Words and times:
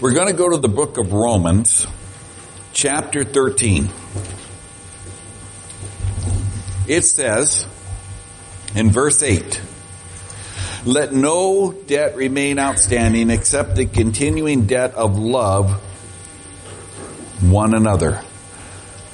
We're 0.00 0.12
going 0.12 0.26
to 0.26 0.34
go 0.34 0.50
to 0.50 0.56
the 0.56 0.68
book 0.68 0.98
of 0.98 1.12
Romans, 1.12 1.86
chapter 2.72 3.22
13. 3.22 3.88
It 6.88 7.02
says 7.02 7.64
in 8.74 8.90
verse 8.90 9.22
8, 9.22 9.62
let 10.84 11.12
no 11.12 11.72
debt 11.72 12.16
remain 12.16 12.58
outstanding 12.58 13.30
except 13.30 13.76
the 13.76 13.86
continuing 13.86 14.66
debt 14.66 14.94
of 14.94 15.16
love 15.16 15.80
one 17.40 17.72
another. 17.72 18.20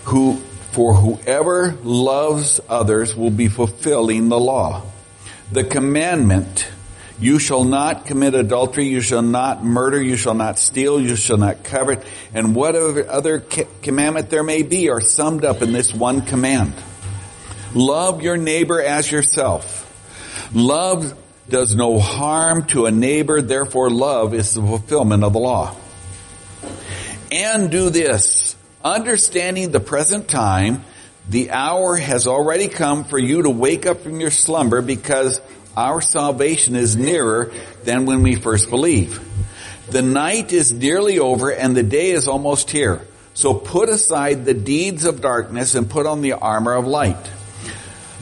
Who, 0.04 0.38
for 0.72 0.94
whoever 0.94 1.76
loves 1.84 2.58
others 2.70 3.14
will 3.14 3.30
be 3.30 3.48
fulfilling 3.48 4.30
the 4.30 4.40
law. 4.40 4.86
The 5.52 5.62
commandment, 5.62 6.66
you 7.20 7.38
shall 7.38 7.64
not 7.64 8.06
commit 8.06 8.34
adultery, 8.34 8.86
you 8.86 9.00
shall 9.02 9.22
not 9.22 9.62
murder, 9.62 10.02
you 10.02 10.16
shall 10.16 10.34
not 10.34 10.58
steal, 10.58 11.00
you 11.00 11.16
shall 11.16 11.36
not 11.36 11.62
covet, 11.62 12.02
and 12.32 12.54
whatever 12.54 13.08
other 13.08 13.40
commandment 13.82 14.30
there 14.30 14.42
may 14.42 14.62
be 14.62 14.88
are 14.88 15.00
summed 15.00 15.44
up 15.44 15.60
in 15.60 15.72
this 15.72 15.92
one 15.92 16.22
command. 16.22 16.72
Love 17.74 18.22
your 18.22 18.36
neighbor 18.36 18.80
as 18.80 19.10
yourself. 19.10 19.86
Love 20.54 21.16
does 21.48 21.74
no 21.74 21.98
harm 21.98 22.64
to 22.66 22.86
a 22.86 22.90
neighbor, 22.90 23.42
therefore 23.42 23.90
love 23.90 24.32
is 24.32 24.54
the 24.54 24.62
fulfillment 24.62 25.22
of 25.22 25.32
the 25.32 25.38
law. 25.38 25.76
And 27.30 27.70
do 27.70 27.90
this, 27.90 28.56
understanding 28.82 29.70
the 29.70 29.80
present 29.80 30.28
time, 30.28 30.84
the 31.28 31.50
hour 31.50 31.96
has 31.96 32.26
already 32.26 32.68
come 32.68 33.04
for 33.04 33.18
you 33.18 33.42
to 33.42 33.50
wake 33.50 33.86
up 33.86 34.00
from 34.00 34.20
your 34.20 34.30
slumber 34.30 34.82
because 34.82 35.40
our 35.76 36.00
salvation 36.00 36.76
is 36.76 36.96
nearer 36.96 37.52
than 37.84 38.06
when 38.06 38.22
we 38.22 38.34
first 38.34 38.70
believe. 38.70 39.20
The 39.90 40.02
night 40.02 40.52
is 40.52 40.72
nearly 40.72 41.18
over 41.18 41.50
and 41.50 41.76
the 41.76 41.82
day 41.82 42.10
is 42.10 42.28
almost 42.28 42.70
here. 42.70 43.06
So 43.34 43.54
put 43.54 43.88
aside 43.88 44.44
the 44.44 44.54
deeds 44.54 45.04
of 45.04 45.20
darkness 45.20 45.74
and 45.74 45.88
put 45.88 46.06
on 46.06 46.20
the 46.20 46.34
armor 46.34 46.74
of 46.74 46.86
light. 46.86 47.30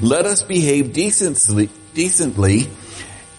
Let 0.00 0.26
us 0.26 0.42
behave 0.42 0.92
decently, 0.92 1.70
decently 1.94 2.68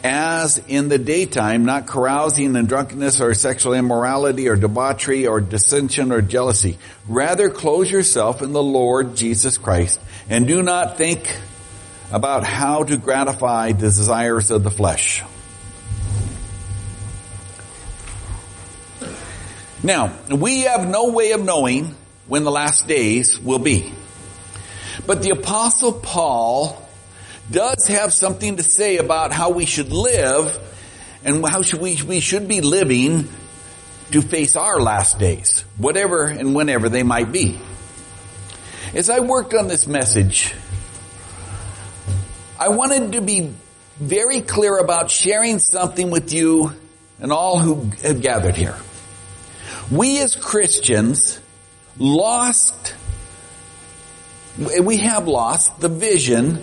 as 0.04 0.58
in 0.68 0.88
the 0.88 0.98
daytime, 0.98 1.66
not 1.66 1.88
carousing 1.88 2.56
and 2.56 2.68
drunkenness 2.68 3.20
or 3.20 3.34
sexual 3.34 3.74
immorality 3.74 4.48
or 4.48 4.56
debauchery 4.56 5.28
or 5.28 5.42
dissension 5.42 6.12
or 6.12 6.22
jealousy. 6.22 6.78
Rather 7.08 7.50
clothe 7.50 7.88
yourself 7.88 8.42
in 8.42 8.54
the 8.54 8.64
Lord 8.64 9.16
Jesus 9.16 9.58
Christ 9.58 10.00
and 10.30 10.48
do 10.48 10.62
not 10.62 10.98
think 10.98 11.28
about 12.12 12.44
how 12.44 12.84
to 12.84 12.98
gratify 12.98 13.72
the 13.72 13.82
desires 13.82 14.52
of 14.52 14.64
the 14.64 14.72
flesh. 14.72 15.24
Now, 19.82 20.14
we 20.30 20.62
have 20.62 20.88
no 20.88 21.12
way 21.12 21.32
of 21.32 21.44
knowing 21.44 21.96
when 22.28 22.44
the 22.44 22.52
last 22.52 22.88
days 22.88 23.40
will 23.40 23.60
be. 23.60 23.94
But 25.08 25.22
the 25.22 25.30
apostle 25.30 25.94
Paul 25.94 26.86
does 27.50 27.88
have 27.88 28.14
something 28.14 28.58
to 28.58 28.64
say 28.64 28.98
about 28.98 29.32
how 29.32 29.52
we 29.52 29.66
should 29.66 29.92
live 29.92 30.58
and 31.24 31.46
how 31.48 31.62
should 31.62 31.80
we, 31.80 32.02
we 32.04 32.20
should 32.20 32.48
be 32.48 32.62
living 32.62 33.30
to 34.12 34.22
face 34.22 34.56
our 34.56 34.80
last 34.82 35.20
days, 35.20 35.64
whatever 35.78 36.26
and 36.26 36.54
whenever 36.56 36.90
they 36.90 37.04
might 37.04 37.32
be. 37.32 37.60
As 38.94 39.10
I 39.10 39.20
worked 39.20 39.54
on 39.54 39.68
this 39.68 39.88
message, 39.88 40.54
I 42.60 42.68
wanted 42.68 43.14
to 43.14 43.22
be 43.22 43.54
very 43.98 44.42
clear 44.42 44.78
about 44.80 45.10
sharing 45.10 45.60
something 45.60 46.12
with 46.12 46.34
you 46.34 46.74
and 47.22 47.32
all 47.32 47.58
who 47.58 47.90
have 48.04 48.22
gathered 48.22 48.58
here. 48.58 48.76
We 49.90 50.20
as 50.20 50.36
Christians 50.36 51.40
lost, 51.98 52.96
we 54.58 54.98
have 54.98 55.26
lost 55.26 55.80
the 55.80 55.88
vision 55.88 56.62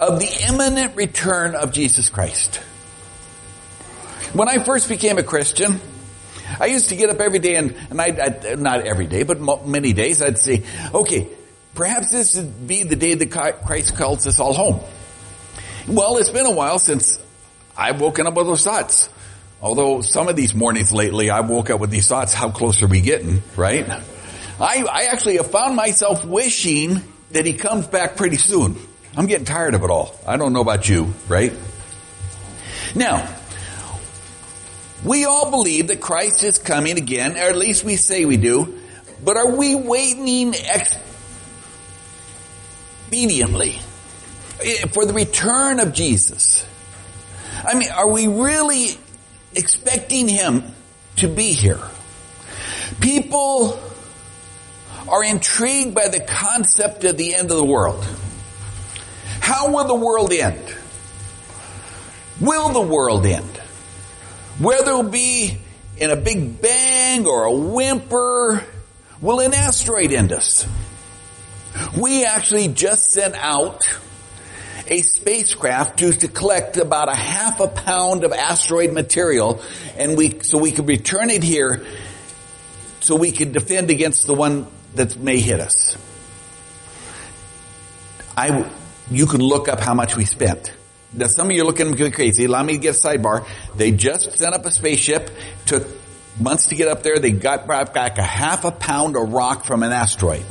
of 0.00 0.20
the 0.20 0.46
imminent 0.48 0.96
return 0.96 1.54
of 1.54 1.70
Jesus 1.70 2.08
Christ. 2.08 2.56
When 4.32 4.48
I 4.48 4.64
first 4.64 4.88
became 4.88 5.18
a 5.18 5.22
Christian, 5.22 5.82
I 6.58 6.66
used 6.66 6.88
to 6.88 6.96
get 6.96 7.10
up 7.10 7.20
every 7.20 7.40
day 7.40 7.56
and, 7.56 7.76
and 7.90 8.00
I, 8.00 8.06
I 8.06 8.54
not 8.54 8.86
every 8.86 9.06
day, 9.06 9.22
but 9.22 9.66
many 9.66 9.92
days, 9.92 10.22
I'd 10.22 10.38
say, 10.38 10.64
okay, 10.94 11.28
perhaps 11.74 12.10
this 12.10 12.36
would 12.36 12.66
be 12.66 12.82
the 12.82 12.96
day 12.96 13.14
that 13.14 13.30
Christ 13.30 13.96
calls 13.96 14.26
us 14.26 14.40
all 14.40 14.54
home. 14.54 14.80
Well, 15.86 16.16
it's 16.16 16.30
been 16.30 16.46
a 16.46 16.50
while 16.50 16.78
since 16.78 17.18
I've 17.76 18.00
woken 18.00 18.26
up 18.26 18.34
with 18.34 18.46
those 18.46 18.64
thoughts. 18.64 19.08
Although 19.60 20.02
some 20.02 20.28
of 20.28 20.36
these 20.36 20.54
mornings 20.54 20.92
lately, 20.92 21.30
I 21.30 21.40
woke 21.40 21.70
up 21.70 21.80
with 21.80 21.90
these 21.90 22.06
thoughts, 22.06 22.32
how 22.34 22.50
close 22.50 22.82
are 22.82 22.86
we 22.86 23.00
getting, 23.00 23.42
right? 23.56 23.88
I, 24.60 24.84
I 24.84 25.08
actually 25.10 25.36
have 25.36 25.50
found 25.50 25.74
myself 25.74 26.24
wishing 26.24 27.00
that 27.30 27.46
he 27.46 27.54
comes 27.54 27.86
back 27.86 28.16
pretty 28.16 28.36
soon. 28.36 28.76
I'm 29.16 29.26
getting 29.26 29.44
tired 29.44 29.74
of 29.74 29.82
it 29.82 29.90
all. 29.90 30.14
I 30.26 30.36
don't 30.36 30.52
know 30.52 30.60
about 30.60 30.88
you, 30.88 31.14
right? 31.28 31.52
Now, 32.94 33.28
we 35.04 35.24
all 35.24 35.50
believe 35.50 35.88
that 35.88 36.00
Christ 36.00 36.44
is 36.44 36.58
coming 36.58 36.98
again, 36.98 37.32
or 37.32 37.50
at 37.50 37.56
least 37.56 37.84
we 37.84 37.96
say 37.96 38.24
we 38.24 38.36
do, 38.36 38.78
but 39.22 39.36
are 39.36 39.56
we 39.56 39.74
waiting 39.74 40.54
expediently 43.14 43.80
eh, 44.60 44.86
for 44.88 45.06
the 45.06 45.12
return 45.12 45.80
of 45.80 45.92
Jesus? 45.92 46.66
I 47.64 47.74
mean, 47.74 47.90
are 47.90 48.08
we 48.08 48.26
really 48.26 48.98
expecting 49.54 50.28
Him 50.28 50.64
to 51.16 51.28
be 51.28 51.52
here? 51.52 51.80
People 53.00 53.80
are 55.08 55.24
intrigued 55.24 55.94
by 55.94 56.08
the 56.08 56.20
concept 56.20 57.04
of 57.04 57.16
the 57.16 57.34
end 57.34 57.50
of 57.50 57.56
the 57.56 57.64
world. 57.64 58.04
How 59.40 59.70
will 59.70 59.84
the 59.84 59.94
world 59.94 60.32
end? 60.32 60.74
Will 62.40 62.70
the 62.70 62.80
world 62.80 63.26
end? 63.26 63.56
Whether 64.58 64.90
it'll 64.90 65.02
be 65.04 65.58
in 65.96 66.10
a 66.10 66.16
big 66.16 66.60
bang 66.60 67.26
or 67.26 67.44
a 67.44 67.52
whimper, 67.52 68.64
will 69.20 69.40
an 69.40 69.54
asteroid 69.54 70.12
end 70.12 70.32
us? 70.32 70.66
We 71.98 72.24
actually 72.24 72.68
just 72.68 73.10
sent 73.10 73.34
out 73.34 73.82
a 74.86 75.00
spacecraft 75.02 75.98
to, 75.98 76.12
to 76.12 76.28
collect 76.28 76.76
about 76.76 77.08
a 77.08 77.14
half 77.14 77.60
a 77.60 77.68
pound 77.68 78.24
of 78.24 78.32
asteroid 78.32 78.92
material 78.92 79.62
and 79.96 80.16
we, 80.16 80.40
so 80.42 80.58
we 80.58 80.72
could 80.72 80.86
return 80.86 81.30
it 81.30 81.42
here 81.42 81.84
so 83.00 83.16
we 83.16 83.32
could 83.32 83.52
defend 83.52 83.90
against 83.90 84.26
the 84.26 84.34
one 84.34 84.66
that 84.94 85.16
may 85.16 85.38
hit 85.38 85.60
us. 85.60 85.96
I, 88.36 88.70
you 89.10 89.26
can 89.26 89.40
look 89.40 89.68
up 89.68 89.80
how 89.80 89.94
much 89.94 90.16
we 90.16 90.24
spent. 90.24 90.72
Now 91.12 91.28
some 91.28 91.48
of 91.48 91.56
you 91.56 91.62
are 91.62 91.66
looking 91.66 91.94
crazy. 92.12 92.44
Allow 92.44 92.62
me 92.64 92.74
to 92.74 92.78
get 92.78 92.96
a 92.96 92.98
sidebar. 92.98 93.46
They 93.76 93.90
just 93.90 94.36
sent 94.36 94.54
up 94.54 94.64
a 94.64 94.70
spaceship, 94.70 95.30
took 95.66 95.86
months 96.40 96.66
to 96.66 96.74
get 96.74 96.88
up 96.88 97.02
there. 97.02 97.18
They 97.18 97.30
got 97.30 97.66
back 97.66 98.18
a 98.18 98.22
half 98.22 98.64
a 98.64 98.72
pound 98.72 99.16
of 99.16 99.32
rock 99.32 99.64
from 99.64 99.82
an 99.82 99.92
asteroid. 99.92 100.44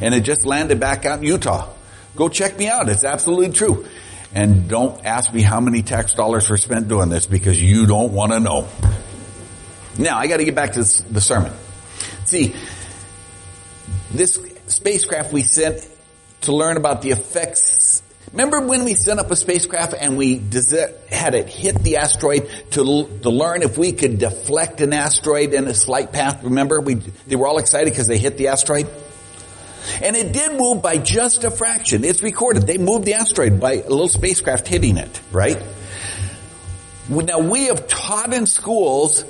And 0.00 0.14
it 0.14 0.20
just 0.20 0.46
landed 0.46 0.80
back 0.80 1.04
out 1.04 1.18
in 1.18 1.24
Utah. 1.24 1.68
Go 2.16 2.28
check 2.28 2.58
me 2.58 2.68
out. 2.68 2.88
It's 2.88 3.04
absolutely 3.04 3.50
true. 3.50 3.86
And 4.34 4.68
don't 4.68 5.04
ask 5.04 5.32
me 5.32 5.42
how 5.42 5.60
many 5.60 5.82
tax 5.82 6.14
dollars 6.14 6.48
were 6.48 6.56
spent 6.56 6.88
doing 6.88 7.08
this 7.08 7.26
because 7.26 7.60
you 7.60 7.86
don't 7.86 8.12
want 8.12 8.32
to 8.32 8.40
know. 8.40 8.68
Now 9.98 10.18
I 10.18 10.28
got 10.28 10.36
to 10.38 10.44
get 10.44 10.54
back 10.54 10.72
to 10.72 10.80
the 10.80 11.20
sermon. 11.20 11.52
See, 12.24 12.54
this 14.12 14.38
spacecraft 14.66 15.32
we 15.32 15.42
sent 15.42 15.86
to 16.42 16.54
learn 16.54 16.76
about 16.76 17.02
the 17.02 17.10
effects. 17.10 18.02
Remember 18.32 18.60
when 18.60 18.84
we 18.84 18.94
sent 18.94 19.18
up 19.18 19.30
a 19.32 19.36
spacecraft 19.36 19.94
and 19.98 20.16
we 20.16 20.36
had 21.10 21.34
it 21.34 21.48
hit 21.48 21.82
the 21.82 21.96
asteroid 21.96 22.48
to, 22.70 23.08
to 23.22 23.30
learn 23.30 23.62
if 23.62 23.76
we 23.76 23.92
could 23.92 24.18
deflect 24.18 24.80
an 24.80 24.92
asteroid 24.92 25.52
in 25.52 25.66
a 25.66 25.74
slight 25.74 26.12
path? 26.12 26.44
Remember, 26.44 26.80
we, 26.80 26.94
they 26.94 27.34
were 27.34 27.48
all 27.48 27.58
excited 27.58 27.90
because 27.90 28.06
they 28.06 28.18
hit 28.18 28.36
the 28.36 28.48
asteroid? 28.48 28.88
And 30.02 30.16
it 30.16 30.32
did 30.32 30.58
move 30.58 30.82
by 30.82 30.98
just 30.98 31.44
a 31.44 31.50
fraction. 31.50 32.04
It's 32.04 32.22
recorded. 32.22 32.66
They 32.66 32.78
moved 32.78 33.04
the 33.04 33.14
asteroid 33.14 33.60
by 33.60 33.74
a 33.74 33.88
little 33.88 34.08
spacecraft 34.08 34.66
hitting 34.68 34.96
it, 34.96 35.20
right? 35.30 35.62
Now 37.08 37.40
we 37.40 37.66
have 37.66 37.88
taught 37.88 38.32
in 38.32 38.46
schools 38.46 39.24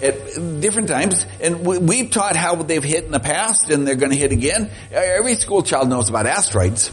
at 0.00 0.14
different 0.60 0.88
times, 0.88 1.26
and 1.40 1.66
we've 1.66 2.10
taught 2.10 2.36
how 2.36 2.54
they've 2.54 2.84
hit 2.84 3.04
in 3.04 3.10
the 3.10 3.20
past 3.20 3.70
and 3.70 3.86
they're 3.86 3.96
going 3.96 4.12
to 4.12 4.16
hit 4.16 4.32
again. 4.32 4.70
Every 4.90 5.34
school 5.34 5.62
child 5.62 5.88
knows 5.88 6.08
about 6.08 6.26
asteroids. 6.26 6.90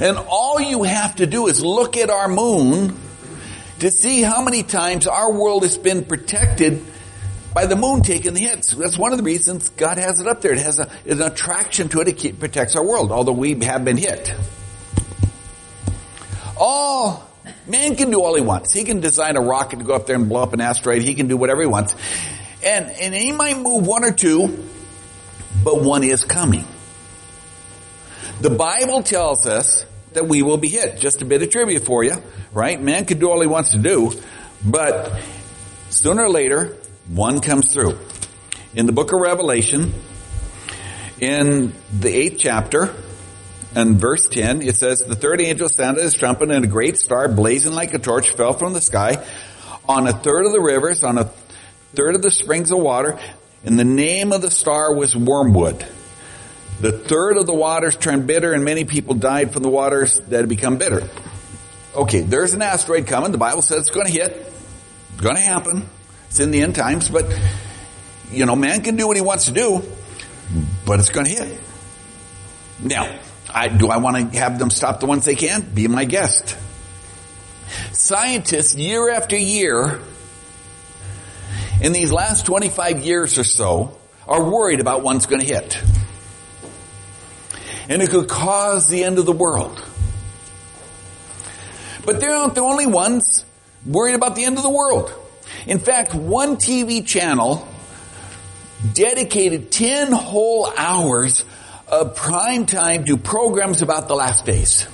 And 0.00 0.16
all 0.16 0.60
you 0.60 0.82
have 0.82 1.16
to 1.16 1.26
do 1.26 1.46
is 1.46 1.64
look 1.64 1.96
at 1.96 2.10
our 2.10 2.28
moon 2.28 2.96
to 3.80 3.90
see 3.90 4.22
how 4.22 4.42
many 4.42 4.62
times 4.62 5.06
our 5.06 5.32
world 5.32 5.62
has 5.62 5.76
been 5.76 6.04
protected 6.04 6.84
by 7.54 7.66
the 7.66 7.76
moon 7.76 8.02
taking 8.02 8.34
the 8.34 8.40
hits. 8.40 8.72
That's 8.74 8.98
one 8.98 9.12
of 9.12 9.18
the 9.18 9.24
reasons 9.24 9.68
God 9.70 9.96
has 9.96 10.20
it 10.20 10.26
up 10.26 10.42
there. 10.42 10.52
It 10.52 10.58
has 10.58 10.80
a, 10.80 10.90
an 11.06 11.22
attraction 11.22 11.88
to 11.90 12.00
it. 12.00 12.24
It 12.24 12.40
protects 12.40 12.76
our 12.76 12.84
world, 12.84 13.12
although 13.12 13.32
we 13.32 13.58
have 13.64 13.84
been 13.84 13.96
hit. 13.96 14.34
All 16.56 17.30
Man 17.66 17.96
can 17.96 18.10
do 18.10 18.22
all 18.22 18.34
he 18.34 18.40
wants. 18.40 18.72
He 18.72 18.84
can 18.84 19.00
design 19.00 19.36
a 19.36 19.40
rocket 19.40 19.78
to 19.78 19.84
go 19.84 19.94
up 19.94 20.06
there 20.06 20.16
and 20.16 20.28
blow 20.28 20.42
up 20.42 20.52
an 20.52 20.60
asteroid. 20.60 21.02
He 21.02 21.14
can 21.14 21.28
do 21.28 21.36
whatever 21.36 21.60
he 21.60 21.66
wants. 21.66 21.94
And, 22.62 22.90
and 22.90 23.14
he 23.14 23.32
might 23.32 23.58
move 23.58 23.86
one 23.86 24.04
or 24.04 24.12
two, 24.12 24.66
but 25.62 25.82
one 25.82 26.04
is 26.04 26.24
coming. 26.24 26.64
The 28.40 28.50
Bible 28.50 29.02
tells 29.02 29.46
us 29.46 29.84
that 30.12 30.26
we 30.26 30.42
will 30.42 30.56
be 30.56 30.68
hit. 30.68 30.98
Just 30.98 31.22
a 31.22 31.24
bit 31.24 31.42
of 31.42 31.50
trivia 31.50 31.80
for 31.80 32.02
you, 32.02 32.16
right? 32.52 32.80
Man 32.80 33.04
can 33.04 33.18
do 33.18 33.30
all 33.30 33.40
he 33.40 33.46
wants 33.46 33.72
to 33.72 33.78
do, 33.78 34.12
but 34.64 35.20
sooner 35.90 36.24
or 36.24 36.30
later, 36.30 36.76
one 37.08 37.40
comes 37.40 37.72
through. 37.72 37.98
In 38.74 38.86
the 38.86 38.92
book 38.92 39.12
of 39.12 39.20
Revelation, 39.20 39.92
in 41.20 41.72
the 41.92 42.08
eighth 42.08 42.38
chapter, 42.38 42.94
and 43.74 43.96
verse 43.96 44.28
10, 44.28 44.62
it 44.62 44.76
says, 44.76 45.00
The 45.00 45.16
third 45.16 45.40
angel 45.40 45.68
sounded 45.68 46.02
his 46.02 46.14
trumpet 46.14 46.50
and 46.50 46.64
a 46.64 46.68
great 46.68 46.96
star 46.96 47.28
blazing 47.28 47.72
like 47.72 47.92
a 47.94 47.98
torch 47.98 48.30
fell 48.30 48.52
from 48.52 48.72
the 48.72 48.80
sky 48.80 49.24
on 49.88 50.06
a 50.06 50.12
third 50.12 50.46
of 50.46 50.52
the 50.52 50.60
rivers, 50.60 51.02
on 51.02 51.18
a 51.18 51.24
third 51.94 52.14
of 52.14 52.22
the 52.22 52.30
springs 52.30 52.70
of 52.70 52.78
water, 52.78 53.18
and 53.64 53.78
the 53.78 53.84
name 53.84 54.32
of 54.32 54.42
the 54.42 54.50
star 54.50 54.94
was 54.94 55.16
Wormwood. 55.16 55.86
The 56.80 56.92
third 56.92 57.36
of 57.36 57.46
the 57.46 57.54
waters 57.54 57.96
turned 57.96 58.26
bitter 58.26 58.52
and 58.52 58.64
many 58.64 58.84
people 58.84 59.14
died 59.14 59.52
from 59.52 59.62
the 59.62 59.68
waters 59.68 60.20
that 60.28 60.40
had 60.40 60.48
become 60.48 60.76
bitter. 60.76 61.08
Okay, 61.94 62.20
there's 62.20 62.54
an 62.54 62.62
asteroid 62.62 63.06
coming. 63.06 63.30
The 63.30 63.38
Bible 63.38 63.62
says 63.62 63.78
it's 63.80 63.90
going 63.90 64.06
to 64.06 64.12
hit. 64.12 64.52
It's 65.12 65.20
going 65.20 65.36
to 65.36 65.42
happen. 65.42 65.88
It's 66.34 66.40
in 66.40 66.50
the 66.50 66.62
end 66.62 66.74
times, 66.74 67.08
but 67.10 67.26
you 68.32 68.44
know, 68.44 68.56
man 68.56 68.82
can 68.82 68.96
do 68.96 69.06
what 69.06 69.16
he 69.16 69.22
wants 69.22 69.44
to 69.44 69.52
do, 69.52 69.84
but 70.84 70.98
it's 70.98 71.10
going 71.10 71.26
to 71.26 71.32
hit. 71.32 71.60
Now, 72.80 73.20
I, 73.48 73.68
do 73.68 73.86
I 73.86 73.98
want 73.98 74.32
to 74.32 74.38
have 74.40 74.58
them 74.58 74.68
stop 74.70 74.98
the 74.98 75.06
ones 75.06 75.24
they 75.24 75.36
can? 75.36 75.60
Be 75.60 75.86
my 75.86 76.04
guest. 76.04 76.56
Scientists, 77.92 78.74
year 78.74 79.10
after 79.10 79.36
year, 79.36 80.00
in 81.80 81.92
these 81.92 82.10
last 82.10 82.46
25 82.46 82.98
years 82.98 83.38
or 83.38 83.44
so, 83.44 83.96
are 84.26 84.42
worried 84.42 84.80
about 84.80 85.04
one's 85.04 85.26
going 85.26 85.40
to 85.40 85.46
hit. 85.46 85.80
And 87.88 88.02
it 88.02 88.10
could 88.10 88.28
cause 88.28 88.88
the 88.88 89.04
end 89.04 89.20
of 89.20 89.26
the 89.26 89.30
world. 89.30 89.80
But 92.04 92.18
they're 92.18 92.30
not 92.30 92.56
the 92.56 92.62
only 92.62 92.86
ones 92.86 93.44
worried 93.86 94.16
about 94.16 94.34
the 94.34 94.44
end 94.46 94.56
of 94.56 94.64
the 94.64 94.70
world. 94.70 95.20
In 95.66 95.78
fact, 95.78 96.14
one 96.14 96.56
TV 96.56 97.06
channel 97.06 97.66
dedicated 98.92 99.70
10 99.70 100.12
whole 100.12 100.70
hours 100.76 101.44
of 101.88 102.16
prime 102.16 102.66
time 102.66 103.04
to 103.04 103.16
programs 103.16 103.82
about 103.82 104.08
the 104.08 104.14
last 104.14 104.44
days. 104.44 104.86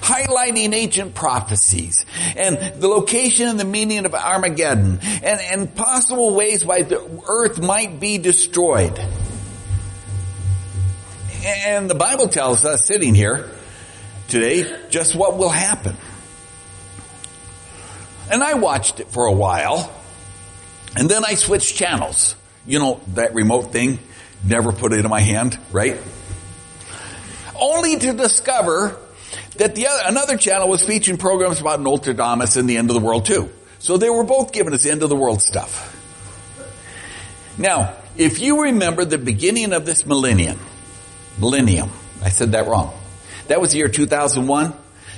Highlighting 0.00 0.74
ancient 0.74 1.14
prophecies 1.14 2.04
and 2.36 2.80
the 2.80 2.88
location 2.88 3.48
and 3.48 3.60
the 3.60 3.64
meaning 3.64 4.04
of 4.04 4.14
Armageddon 4.14 4.98
and, 5.00 5.40
and 5.40 5.74
possible 5.74 6.34
ways 6.34 6.64
why 6.64 6.82
the 6.82 7.22
earth 7.26 7.62
might 7.62 8.00
be 8.00 8.18
destroyed. 8.18 8.98
And 11.44 11.88
the 11.88 11.94
Bible 11.94 12.28
tells 12.28 12.64
us 12.64 12.86
sitting 12.86 13.14
here 13.14 13.50
today 14.28 14.88
just 14.90 15.14
what 15.14 15.38
will 15.38 15.48
happen. 15.48 15.96
And 18.32 18.42
I 18.42 18.54
watched 18.54 18.98
it 18.98 19.10
for 19.10 19.26
a 19.26 19.32
while 19.32 19.92
and 20.96 21.08
then 21.08 21.22
I 21.24 21.34
switched 21.34 21.76
channels. 21.76 22.34
You 22.66 22.78
know, 22.78 23.00
that 23.08 23.34
remote 23.34 23.72
thing 23.72 23.98
never 24.42 24.72
put 24.72 24.94
it 24.94 25.04
in 25.04 25.10
my 25.10 25.20
hand, 25.20 25.58
right? 25.70 25.98
Only 27.54 27.98
to 27.98 28.12
discover 28.14 28.96
that 29.56 29.74
the 29.74 29.86
other, 29.86 30.02
another 30.06 30.36
channel 30.38 30.68
was 30.68 30.82
featuring 30.82 31.18
programs 31.18 31.60
about 31.60 31.80
Nostradamus 31.80 32.56
and 32.56 32.68
the 32.68 32.78
end 32.78 32.88
of 32.88 32.94
the 32.94 33.00
world 33.00 33.26
too. 33.26 33.50
So 33.78 33.98
they 33.98 34.08
were 34.08 34.24
both 34.24 34.52
giving 34.52 34.72
us 34.72 34.86
end 34.86 35.02
of 35.02 35.10
the 35.10 35.16
world 35.16 35.42
stuff. 35.42 35.90
Now, 37.58 37.96
if 38.16 38.40
you 38.40 38.62
remember 38.62 39.04
the 39.04 39.18
beginning 39.18 39.74
of 39.74 39.84
this 39.84 40.06
millennium, 40.06 40.58
millennium, 41.38 41.90
I 42.22 42.30
said 42.30 42.52
that 42.52 42.66
wrong. 42.66 42.98
That 43.48 43.60
was 43.60 43.72
the 43.72 43.78
year 43.78 43.88
2001. 43.88 44.72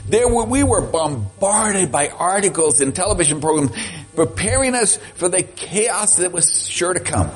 There 0.06 0.29
were, 0.29 0.45
we 0.45 0.62
were 0.62 0.83
bombarded 0.83 1.91
by 1.91 2.09
articles 2.09 2.81
and 2.81 2.95
television 2.95 3.41
programs 3.41 3.73
preparing 4.15 4.75
us 4.75 4.97
for 5.15 5.29
the 5.29 5.43
chaos 5.43 6.17
that 6.17 6.33
was 6.33 6.69
sure 6.69 6.93
to 6.93 7.01
come. 7.01 7.31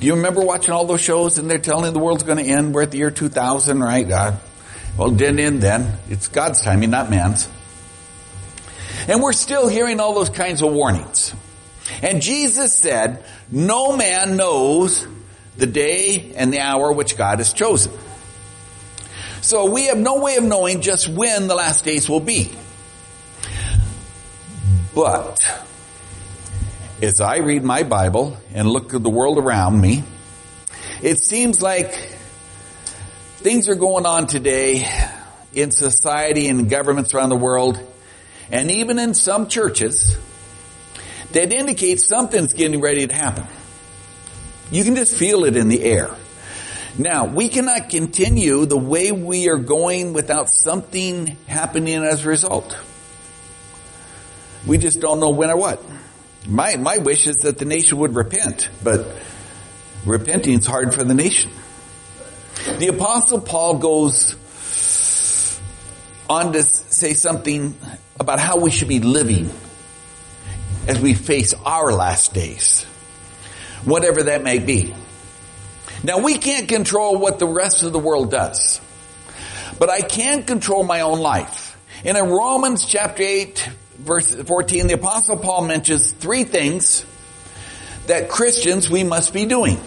Do 0.00 0.06
you 0.06 0.14
remember 0.14 0.40
watching 0.40 0.72
all 0.72 0.86
those 0.86 1.02
shows 1.02 1.38
and 1.38 1.50
they're 1.50 1.58
telling 1.58 1.92
the 1.92 1.98
world's 1.98 2.22
going 2.22 2.38
to 2.38 2.50
end? 2.50 2.74
We're 2.74 2.82
at 2.82 2.90
the 2.90 2.98
year 2.98 3.10
2000, 3.10 3.80
right? 3.82 4.08
God. 4.08 4.40
Well, 4.96 5.12
it 5.12 5.18
didn't 5.18 5.40
end 5.40 5.62
then. 5.62 5.98
It's 6.08 6.28
God's 6.28 6.62
timing, 6.62 6.90
not 6.90 7.10
man's. 7.10 7.48
And 9.06 9.22
we're 9.22 9.34
still 9.34 9.68
hearing 9.68 10.00
all 10.00 10.14
those 10.14 10.30
kinds 10.30 10.62
of 10.62 10.72
warnings. 10.72 11.34
And 12.02 12.22
Jesus 12.22 12.72
said, 12.72 13.24
no 13.50 13.96
man 13.96 14.36
knows 14.36 15.06
the 15.56 15.66
day 15.66 16.32
and 16.36 16.52
the 16.52 16.60
hour 16.60 16.92
which 16.92 17.16
God 17.16 17.38
has 17.38 17.52
chosen. 17.52 17.92
So 19.42 19.70
we 19.70 19.86
have 19.86 19.98
no 19.98 20.20
way 20.20 20.36
of 20.36 20.44
knowing 20.44 20.80
just 20.80 21.08
when 21.08 21.48
the 21.48 21.54
last 21.54 21.84
days 21.84 22.08
will 22.08 22.20
be. 22.20 22.52
But 24.94 25.40
as 27.00 27.20
I 27.20 27.38
read 27.38 27.62
my 27.62 27.82
Bible 27.82 28.36
and 28.52 28.68
look 28.68 28.92
at 28.92 29.02
the 29.02 29.10
world 29.10 29.38
around 29.38 29.80
me, 29.80 30.04
it 31.02 31.18
seems 31.18 31.62
like 31.62 31.94
things 33.38 33.68
are 33.68 33.74
going 33.74 34.04
on 34.04 34.26
today 34.26 34.86
in 35.54 35.70
society 35.70 36.48
and 36.48 36.68
governments 36.68 37.14
around 37.14 37.30
the 37.30 37.36
world 37.36 37.78
and 38.50 38.70
even 38.70 38.98
in 38.98 39.14
some 39.14 39.48
churches 39.48 40.18
that 41.32 41.52
indicate 41.52 42.00
something's 42.00 42.52
getting 42.52 42.80
ready 42.80 43.06
to 43.06 43.14
happen. 43.14 43.46
You 44.70 44.84
can 44.84 44.96
just 44.96 45.16
feel 45.16 45.44
it 45.44 45.56
in 45.56 45.68
the 45.68 45.82
air. 45.82 46.14
Now, 46.98 47.26
we 47.26 47.48
cannot 47.48 47.88
continue 47.88 48.66
the 48.66 48.76
way 48.76 49.12
we 49.12 49.48
are 49.48 49.56
going 49.56 50.12
without 50.12 50.48
something 50.50 51.36
happening 51.46 52.02
as 52.02 52.24
a 52.24 52.28
result. 52.28 52.76
We 54.66 54.78
just 54.78 55.00
don't 55.00 55.20
know 55.20 55.30
when 55.30 55.50
or 55.50 55.56
what. 55.56 55.82
My, 56.46 56.76
my 56.76 56.98
wish 56.98 57.26
is 57.26 57.38
that 57.38 57.58
the 57.58 57.64
nation 57.64 57.98
would 57.98 58.14
repent, 58.14 58.68
but 58.82 59.06
repenting 60.04 60.58
is 60.58 60.66
hard 60.66 60.94
for 60.94 61.04
the 61.04 61.14
nation. 61.14 61.50
The 62.78 62.88
apostle 62.88 63.40
Paul 63.40 63.78
goes 63.78 64.36
on 66.28 66.52
to 66.52 66.62
say 66.62 67.14
something 67.14 67.76
about 68.18 68.38
how 68.38 68.58
we 68.58 68.70
should 68.70 68.88
be 68.88 69.00
living 69.00 69.50
as 70.86 71.00
we 71.00 71.14
face 71.14 71.54
our 71.54 71.92
last 71.92 72.34
days. 72.34 72.84
Whatever 73.84 74.24
that 74.24 74.42
may 74.42 74.58
be. 74.58 74.94
Now 76.02 76.18
we 76.18 76.38
can't 76.38 76.68
control 76.68 77.18
what 77.18 77.38
the 77.38 77.46
rest 77.46 77.82
of 77.82 77.92
the 77.92 77.98
world 77.98 78.30
does. 78.30 78.80
But 79.78 79.90
I 79.90 80.00
can 80.00 80.42
control 80.44 80.82
my 80.82 81.02
own 81.02 81.20
life. 81.20 81.78
And 82.04 82.16
in 82.16 82.24
Romans 82.24 82.86
chapter 82.86 83.22
8 83.22 83.70
verse 83.98 84.34
14, 84.34 84.86
the 84.86 84.94
apostle 84.94 85.36
Paul 85.36 85.66
mentions 85.66 86.10
three 86.10 86.44
things 86.44 87.04
that 88.06 88.28
Christians 88.28 88.90
we 88.90 89.04
must 89.04 89.32
be 89.32 89.46
doing. 89.46 89.78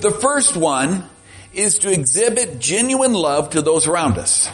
The 0.00 0.10
first 0.10 0.56
one 0.56 1.08
is 1.52 1.78
to 1.78 1.92
exhibit 1.92 2.58
genuine 2.58 3.12
love 3.12 3.50
to 3.50 3.62
those 3.62 3.86
around 3.86 4.18
us. 4.18 4.50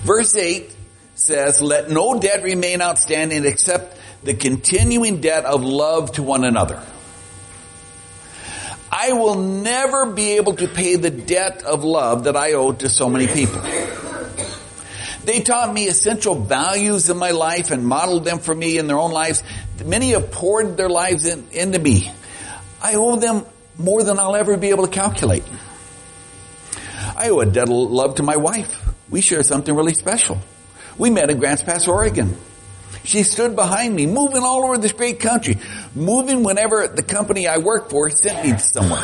Verse 0.00 0.34
8 0.34 0.74
says, 1.14 1.60
let 1.60 1.90
no 1.90 2.18
debt 2.18 2.42
remain 2.42 2.80
outstanding 2.80 3.44
except 3.44 3.98
the 4.22 4.34
continuing 4.34 5.20
debt 5.20 5.44
of 5.44 5.62
love 5.62 6.12
to 6.12 6.22
one 6.22 6.44
another. 6.44 6.82
I 9.04 9.14
will 9.14 9.34
never 9.34 10.06
be 10.06 10.36
able 10.36 10.54
to 10.54 10.68
pay 10.68 10.94
the 10.94 11.10
debt 11.10 11.64
of 11.64 11.82
love 11.82 12.24
that 12.24 12.36
I 12.36 12.52
owe 12.52 12.70
to 12.70 12.88
so 12.88 13.08
many 13.08 13.26
people. 13.26 13.60
They 15.24 15.40
taught 15.40 15.74
me 15.74 15.88
essential 15.88 16.36
values 16.36 17.10
in 17.10 17.16
my 17.16 17.32
life 17.32 17.72
and 17.72 17.84
modeled 17.84 18.24
them 18.24 18.38
for 18.38 18.54
me 18.54 18.78
in 18.78 18.86
their 18.86 18.98
own 18.98 19.10
lives. 19.10 19.42
Many 19.84 20.10
have 20.10 20.30
poured 20.30 20.76
their 20.76 20.88
lives 20.88 21.26
in, 21.26 21.48
into 21.50 21.80
me. 21.80 22.12
I 22.80 22.94
owe 22.94 23.16
them 23.16 23.44
more 23.76 24.04
than 24.04 24.20
I'll 24.20 24.36
ever 24.36 24.56
be 24.56 24.70
able 24.70 24.86
to 24.86 24.92
calculate. 24.92 25.42
I 27.16 27.30
owe 27.30 27.40
a 27.40 27.46
debt 27.46 27.64
of 27.64 27.70
love 27.70 28.16
to 28.16 28.22
my 28.22 28.36
wife. 28.36 28.88
We 29.10 29.20
share 29.20 29.42
something 29.42 29.74
really 29.74 29.94
special. 29.94 30.38
We 30.96 31.10
met 31.10 31.28
in 31.28 31.40
Grants 31.40 31.64
Pass, 31.64 31.88
Oregon. 31.88 32.36
She 33.04 33.24
stood 33.24 33.56
behind 33.56 33.94
me, 33.96 34.06
moving 34.06 34.42
all 34.42 34.64
over 34.64 34.78
this 34.78 34.92
great 34.92 35.18
country, 35.20 35.58
moving 35.94 36.44
whenever 36.44 36.86
the 36.86 37.02
company 37.02 37.48
I 37.48 37.58
worked 37.58 37.90
for 37.90 38.10
sent 38.10 38.46
me 38.46 38.56
somewhere. 38.58 39.02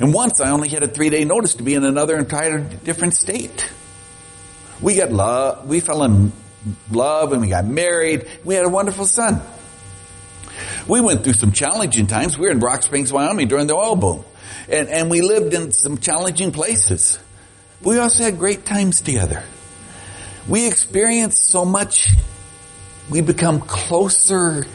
And 0.00 0.14
once 0.14 0.40
I 0.40 0.50
only 0.50 0.68
had 0.68 0.82
a 0.84 0.88
three 0.88 1.10
day 1.10 1.24
notice 1.24 1.54
to 1.54 1.64
be 1.64 1.74
in 1.74 1.84
another 1.84 2.16
entire 2.16 2.60
different 2.60 3.14
state. 3.14 3.68
We 4.80 4.96
got 4.96 5.10
love, 5.10 5.66
we 5.66 5.80
fell 5.80 6.04
in 6.04 6.32
love 6.90 7.32
and 7.32 7.42
we 7.42 7.48
got 7.48 7.66
married. 7.66 8.28
We 8.44 8.54
had 8.54 8.64
a 8.64 8.68
wonderful 8.68 9.06
son. 9.06 9.42
We 10.86 11.00
went 11.00 11.24
through 11.24 11.34
some 11.34 11.52
challenging 11.52 12.06
times. 12.06 12.38
We 12.38 12.46
were 12.46 12.52
in 12.52 12.60
Rock 12.60 12.82
Springs, 12.82 13.12
Wyoming 13.12 13.48
during 13.48 13.66
the 13.66 13.74
oil 13.74 13.96
boom. 13.96 14.24
And, 14.68 14.88
and 14.88 15.10
we 15.10 15.20
lived 15.20 15.54
in 15.54 15.72
some 15.72 15.98
challenging 15.98 16.52
places. 16.52 17.18
We 17.82 17.98
also 17.98 18.24
had 18.24 18.38
great 18.38 18.64
times 18.64 19.00
together. 19.00 19.42
we 20.48 20.66
experienced 20.66 21.48
so 21.48 21.64
much, 21.64 22.08
we 23.08 23.20
become 23.20 23.60
closer 23.60 24.66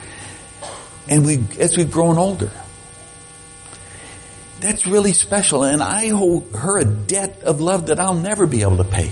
and 1.07 1.25
we, 1.25 1.43
as 1.59 1.77
we've 1.77 1.91
grown 1.91 2.17
older. 2.17 2.51
That's 4.59 4.87
really 4.87 5.13
special 5.13 5.63
and 5.63 5.83
I 5.83 6.11
owe 6.11 6.39
her 6.55 6.77
a 6.77 6.85
debt 6.85 7.41
of 7.43 7.59
love 7.59 7.87
that 7.87 7.99
I'll 7.99 8.13
never 8.15 8.47
be 8.47 8.61
able 8.61 8.77
to 8.77 8.85
pay. 8.85 9.11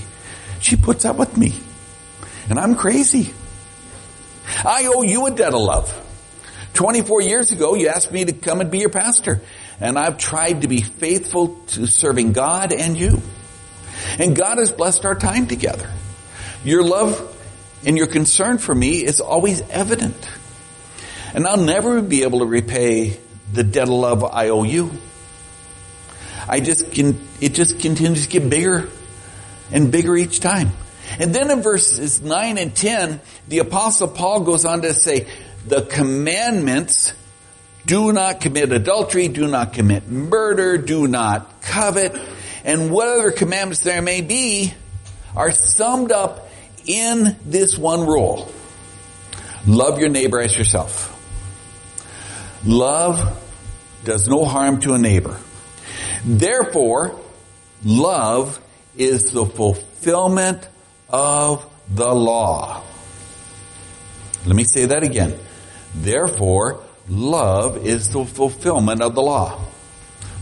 She 0.62 0.76
puts 0.78 1.06
up 1.06 1.18
with 1.18 1.38
me 1.38 1.54
and 2.50 2.60
I'm 2.60 2.76
crazy. 2.76 3.34
I 4.66 4.86
owe 4.94 5.02
you 5.02 5.28
a 5.28 5.32
debt 5.32 5.54
of 5.54 5.62
love. 5.62 5.98
24 6.74 7.22
years 7.22 7.52
ago, 7.52 7.76
you 7.76 7.90
asked 7.90 8.12
me 8.12 8.26
to 8.26 8.34
come 8.34 8.62
and 8.62 8.72
be 8.72 8.80
your 8.80 8.90
pastor. 8.90 9.42
And 9.80 9.98
I've 9.98 10.18
tried 10.18 10.62
to 10.62 10.68
be 10.68 10.82
faithful 10.82 11.60
to 11.68 11.86
serving 11.86 12.34
God 12.34 12.72
and 12.72 12.98
you. 12.98 13.22
And 14.20 14.36
God 14.36 14.58
has 14.58 14.72
blessed 14.72 15.06
our 15.06 15.16
time 15.16 15.48
together. 15.48 15.92
Your 16.64 16.84
love 16.84 17.31
and 17.86 17.98
your 17.98 18.08
concern 18.08 18.58
for 18.58 18.74
me 18.74 19.04
is 19.04 19.20
always 19.22 19.62
evident. 19.70 20.30
And 21.34 21.48
I'll 21.48 21.58
never 21.58 22.02
be 22.02 22.24
able 22.24 22.40
to 22.40 22.46
repay 22.46 23.18
the 23.52 23.64
debt 23.64 23.84
of 23.84 23.90
love 23.90 24.24
I 24.24 24.50
owe 24.50 24.64
you. 24.64 24.92
I 26.48 26.60
just 26.60 26.92
can, 26.92 27.20
it 27.40 27.54
just 27.54 27.80
continues 27.80 28.24
to 28.24 28.30
get 28.30 28.50
bigger 28.50 28.90
and 29.72 29.92
bigger 29.92 30.16
each 30.16 30.40
time. 30.40 30.72
And 31.20 31.34
then 31.34 31.50
in 31.52 31.62
verses 31.62 32.22
9 32.22 32.58
and 32.58 32.76
10, 32.76 33.22
the 33.48 33.60
apostle 33.60 34.08
Paul 34.08 34.42
goes 34.42 34.66
on 34.66 34.82
to 34.82 34.94
say, 34.94 35.28
the 35.66 35.84
commandments 35.84 37.14
do 37.86 38.12
not 38.12 38.42
commit 38.42 38.72
adultery, 38.72 39.28
do 39.28 39.48
not 39.48 39.74
commit 39.74 40.08
murder, 40.08 40.78
do 40.78 41.08
not 41.08 41.62
covet, 41.62 42.20
and 42.64 42.92
what 42.92 43.08
other 43.08 43.32
commandments 43.32 43.82
there 43.82 44.02
may 44.02 44.22
be 44.22 44.74
are 45.36 45.52
summed 45.52 46.12
up 46.12 46.48
in 46.86 47.36
this 47.46 47.78
one 47.78 48.06
rule. 48.06 48.52
Love 49.68 50.00
your 50.00 50.10
neighbor 50.10 50.40
as 50.40 50.58
yourself. 50.58 51.08
Love 52.66 53.40
does 54.04 54.28
no 54.28 54.46
harm 54.46 54.80
to 54.82 54.94
a 54.94 54.98
neighbor. 54.98 55.40
Therefore, 56.26 57.20
love 57.84 58.60
is 58.96 59.32
the 59.32 59.46
fulfillment 59.46 60.68
of 61.10 61.66
the 61.90 62.14
law. 62.14 62.84
Let 64.46 64.56
me 64.56 64.64
say 64.64 64.86
that 64.86 65.04
again. 65.04 65.38
Therefore, 65.94 66.84
love 67.08 67.86
is 67.86 68.10
the 68.10 68.26
fulfillment 68.26 69.02
of 69.02 69.16
the 69.16 69.22
law. 69.22 69.64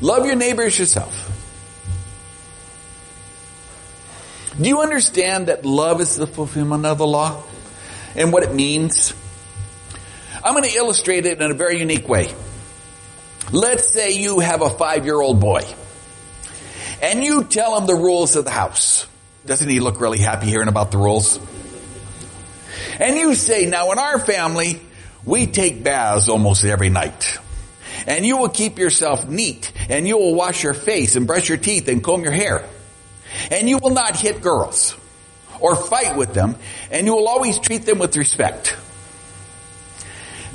Love 0.01 0.25
your 0.25 0.35
neighbor 0.35 0.63
as 0.63 0.77
yourself. 0.77 1.38
Do 4.59 4.67
you 4.67 4.81
understand 4.81 5.47
that 5.47 5.65
love 5.65 6.01
is 6.01 6.17
the 6.17 6.27
fulfillment 6.27 6.85
of 6.85 6.97
the 6.97 7.07
law 7.07 7.41
and 8.13 8.33
what 8.33 8.43
it 8.43 8.53
means? 8.53 9.13
I'm 10.43 10.53
going 10.53 10.69
to 10.69 10.75
illustrate 10.75 11.25
it 11.25 11.41
in 11.41 11.51
a 11.51 11.53
very 11.53 11.79
unique 11.79 12.09
way. 12.09 12.33
Let's 13.53 13.89
say 13.89 14.11
you 14.11 14.39
have 14.39 14.61
a 14.61 14.69
five-year-old 14.69 15.39
boy 15.39 15.63
and 17.01 17.23
you 17.23 17.45
tell 17.45 17.77
him 17.77 17.87
the 17.87 17.95
rules 17.95 18.35
of 18.35 18.43
the 18.43 18.51
house. 18.51 19.07
Doesn't 19.45 19.69
he 19.69 19.79
look 19.79 20.01
really 20.01 20.19
happy 20.19 20.47
hearing 20.47 20.67
about 20.67 20.91
the 20.91 20.97
rules? 20.97 21.39
And 22.99 23.15
you 23.15 23.35
say, 23.35 23.65
now 23.65 23.93
in 23.93 23.97
our 23.97 24.19
family, 24.19 24.81
we 25.23 25.47
take 25.47 25.85
baths 25.85 26.27
almost 26.27 26.65
every 26.65 26.89
night. 26.89 27.39
And 28.05 28.25
you 28.25 28.35
will 28.35 28.49
keep 28.49 28.77
yourself 28.77 29.25
neat 29.25 29.71
and 29.87 30.05
you 30.05 30.17
will 30.17 30.35
wash 30.35 30.63
your 30.63 30.73
face 30.73 31.15
and 31.15 31.25
brush 31.25 31.47
your 31.47 31.57
teeth 31.57 31.87
and 31.87 32.03
comb 32.03 32.23
your 32.23 32.33
hair. 32.33 32.65
And 33.51 33.69
you 33.69 33.77
will 33.77 33.91
not 33.91 34.15
hit 34.15 34.41
girls 34.41 34.95
or 35.59 35.75
fight 35.75 36.15
with 36.15 36.33
them 36.33 36.55
and 36.91 37.05
you 37.05 37.15
will 37.15 37.27
always 37.27 37.59
treat 37.59 37.85
them 37.85 37.99
with 37.99 38.15
respect. 38.15 38.75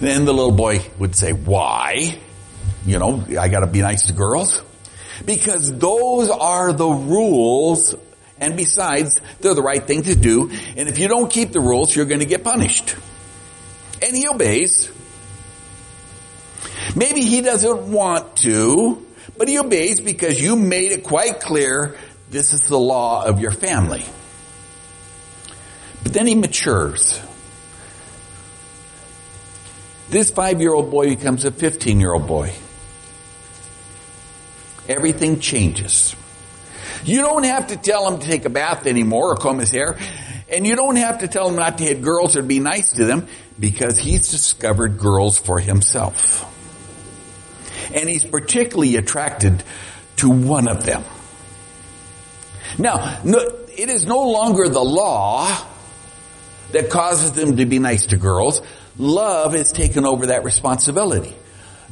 Then 0.01 0.25
the 0.25 0.33
little 0.33 0.53
boy 0.53 0.81
would 0.99 1.15
say, 1.15 1.33
why? 1.33 2.19
You 2.85 2.99
know, 2.99 3.25
I 3.39 3.49
gotta 3.49 3.67
be 3.67 3.81
nice 3.81 4.07
to 4.07 4.13
girls. 4.13 4.63
Because 5.25 5.73
those 5.79 6.29
are 6.29 6.73
the 6.73 6.89
rules 6.89 7.95
and 8.39 8.57
besides, 8.57 9.21
they're 9.41 9.55
the 9.55 9.63
right 9.63 9.85
thing 9.85 10.03
to 10.03 10.15
do. 10.15 10.51
And 10.77 10.89
if 10.89 10.99
you 10.99 11.09
don't 11.09 11.31
keep 11.31 11.53
the 11.53 11.61
rules, 11.61 11.95
you're 11.95 12.05
gonna 12.05 12.25
get 12.25 12.43
punished. 12.43 12.97
And 14.03 14.17
he 14.17 14.27
obeys. 14.29 14.91
Maybe 16.97 17.23
he 17.23 17.41
doesn't 17.41 17.91
want 17.91 18.37
to, 18.39 19.07
but 19.39 19.49
he 19.49 19.59
obeys 19.59 20.01
because 20.01 20.41
you 20.41 20.57
made 20.57 20.93
it 20.93 21.05
quite 21.05 21.41
clear 21.41 21.97
this 22.35 22.53
is 22.53 22.63
the 22.63 22.79
law 22.79 23.25
of 23.25 23.39
your 23.39 23.53
family. 23.53 24.05
But 26.03 26.13
then 26.13 26.27
he 26.27 26.35
matures. 26.35 27.21
This 30.11 30.31
five-year-old 30.31 30.91
boy 30.91 31.15
becomes 31.15 31.45
a 31.45 31.53
15-year-old 31.53 32.27
boy. 32.27 32.53
Everything 34.89 35.39
changes. 35.39 36.17
You 37.05 37.21
don't 37.21 37.45
have 37.45 37.69
to 37.69 37.77
tell 37.77 38.13
him 38.13 38.19
to 38.19 38.27
take 38.27 38.45
a 38.47 38.51
bath 38.51 38.89
anymore 38.89 39.31
or 39.31 39.37
comb 39.37 39.61
his 39.61 39.71
hair. 39.71 39.97
And 40.51 40.67
you 40.67 40.75
don't 40.75 40.97
have 40.97 41.21
to 41.21 41.29
tell 41.29 41.49
him 41.49 41.55
not 41.55 41.79
to 41.79 41.85
hit 41.85 42.03
girls 42.03 42.37
or 42.37 42.43
be 42.43 42.59
nice 42.59 42.95
to 42.95 43.05
them 43.05 43.29
because 43.61 43.97
he's 43.97 44.29
discovered 44.33 44.99
girls 44.99 45.39
for 45.39 45.61
himself. 45.61 46.51
And 47.95 48.09
he's 48.09 48.25
particularly 48.25 48.97
attracted 48.97 49.63
to 50.17 50.31
one 50.31 50.67
of 50.67 50.85
them. 50.85 51.05
Now, 52.79 53.21
no, 53.25 53.39
it 53.39 53.89
is 53.89 54.05
no 54.05 54.29
longer 54.31 54.69
the 54.69 54.83
law 54.83 55.67
that 56.73 56.91
causes 56.91 57.33
them 57.33 57.57
to 57.57 57.67
be 57.67 57.79
nice 57.79 58.07
to 58.07 58.17
girls. 58.17 58.63
Love 58.99 59.55
has 59.55 59.73
taken 59.73 60.05
over 60.05 60.27
that 60.27 60.45
responsibility. 60.45 61.35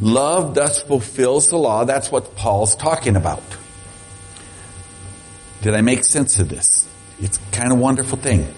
Love 0.01 0.55
thus 0.55 0.83
fulfills 0.83 1.49
the 1.49 1.57
law. 1.57 1.85
That's 1.85 2.11
what 2.11 2.35
Paul's 2.37 2.75
talking 2.75 3.17
about. 3.17 3.43
Did 5.63 5.75
I 5.75 5.81
make 5.81 6.05
sense 6.05 6.39
of 6.39 6.49
this? 6.49 6.89
It's 7.21 7.39
kind 7.53 7.73
of 7.73 7.79
wonderful 7.79 8.19
thing. 8.19 8.53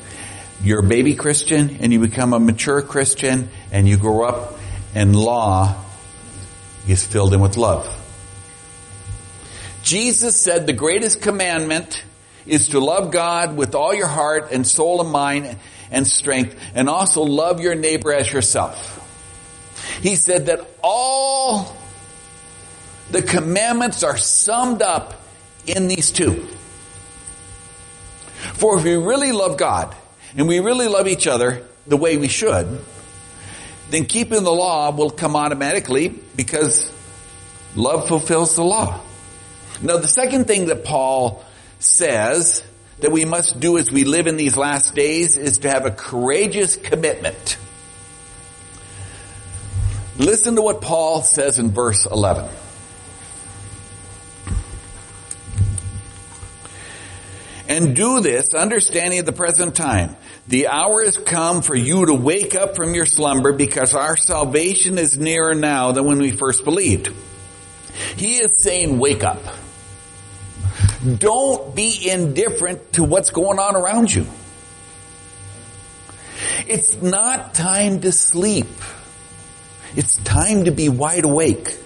You're 0.62 0.80
a 0.80 0.88
baby 0.88 1.14
Christian 1.14 1.78
and 1.80 1.92
you 1.92 2.00
become 2.00 2.32
a 2.32 2.40
mature 2.40 2.80
Christian 2.80 3.50
and 3.70 3.86
you 3.86 3.98
grow 3.98 4.24
up 4.24 4.58
and 4.94 5.14
law 5.14 5.84
is 6.88 7.04
filled 7.04 7.34
in 7.34 7.40
with 7.40 7.56
love. 7.58 7.86
Jesus 9.82 10.40
said 10.40 10.66
the 10.66 10.72
greatest 10.72 11.20
commandment 11.20 12.02
is 12.46 12.68
to 12.68 12.80
love 12.80 13.10
God 13.10 13.56
with 13.56 13.74
all 13.74 13.94
your 13.94 14.06
heart 14.06 14.48
and 14.52 14.66
soul 14.66 15.00
and 15.00 15.10
mind 15.10 15.56
and 15.90 16.06
strength 16.06 16.56
and 16.74 16.88
also 16.88 17.22
love 17.22 17.60
your 17.60 17.74
neighbor 17.74 18.12
as 18.12 18.32
yourself. 18.32 19.00
He 20.00 20.16
said 20.16 20.46
that 20.46 20.68
all 20.82 21.76
the 23.10 23.22
commandments 23.22 24.02
are 24.02 24.16
summed 24.16 24.82
up 24.82 25.22
in 25.66 25.88
these 25.88 26.10
two. 26.10 26.46
For 28.54 28.78
if 28.78 28.84
we 28.84 28.96
really 28.96 29.32
love 29.32 29.56
God 29.56 29.94
and 30.36 30.48
we 30.48 30.60
really 30.60 30.88
love 30.88 31.08
each 31.08 31.26
other 31.26 31.66
the 31.86 31.96
way 31.96 32.16
we 32.16 32.28
should, 32.28 32.80
then 33.90 34.04
keeping 34.06 34.42
the 34.42 34.52
law 34.52 34.90
will 34.90 35.10
come 35.10 35.36
automatically 35.36 36.08
because 36.08 36.92
love 37.76 38.08
fulfills 38.08 38.56
the 38.56 38.64
law. 38.64 39.00
Now 39.82 39.98
the 39.98 40.08
second 40.08 40.46
thing 40.46 40.66
that 40.66 40.84
Paul 40.84 41.44
says 41.84 42.62
that 43.00 43.12
we 43.12 43.24
must 43.24 43.60
do 43.60 43.78
as 43.78 43.90
we 43.90 44.04
live 44.04 44.26
in 44.26 44.36
these 44.36 44.56
last 44.56 44.94
days 44.94 45.36
is 45.36 45.58
to 45.58 45.70
have 45.70 45.86
a 45.86 45.90
courageous 45.90 46.76
commitment. 46.76 47.58
Listen 50.16 50.54
to 50.56 50.62
what 50.62 50.80
Paul 50.80 51.22
says 51.22 51.58
in 51.58 51.72
verse 51.72 52.06
11. 52.06 52.48
And 57.66 57.96
do 57.96 58.20
this, 58.20 58.54
understanding 58.54 59.24
the 59.24 59.32
present 59.32 59.74
time. 59.74 60.16
The 60.46 60.68
hour 60.68 61.02
has 61.02 61.16
come 61.16 61.62
for 61.62 61.74
you 61.74 62.06
to 62.06 62.14
wake 62.14 62.54
up 62.54 62.76
from 62.76 62.94
your 62.94 63.06
slumber 63.06 63.52
because 63.52 63.94
our 63.94 64.16
salvation 64.16 64.98
is 64.98 65.18
nearer 65.18 65.54
now 65.54 65.92
than 65.92 66.04
when 66.04 66.18
we 66.18 66.30
first 66.30 66.64
believed. 66.64 67.10
He 68.16 68.34
is 68.34 68.62
saying 68.62 68.98
wake 68.98 69.24
up. 69.24 69.42
Don't 71.04 71.74
be 71.74 72.08
indifferent 72.10 72.94
to 72.94 73.04
what's 73.04 73.30
going 73.30 73.58
on 73.58 73.76
around 73.76 74.12
you. 74.12 74.26
It's 76.66 77.00
not 77.02 77.54
time 77.54 78.00
to 78.00 78.12
sleep. 78.12 78.66
It's 79.96 80.16
time 80.16 80.64
to 80.64 80.70
be 80.70 80.88
wide 80.88 81.24
awake. 81.24 81.78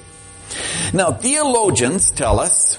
Now 0.93 1.13
theologians 1.13 2.13
tell 2.13 2.39
us 2.39 2.79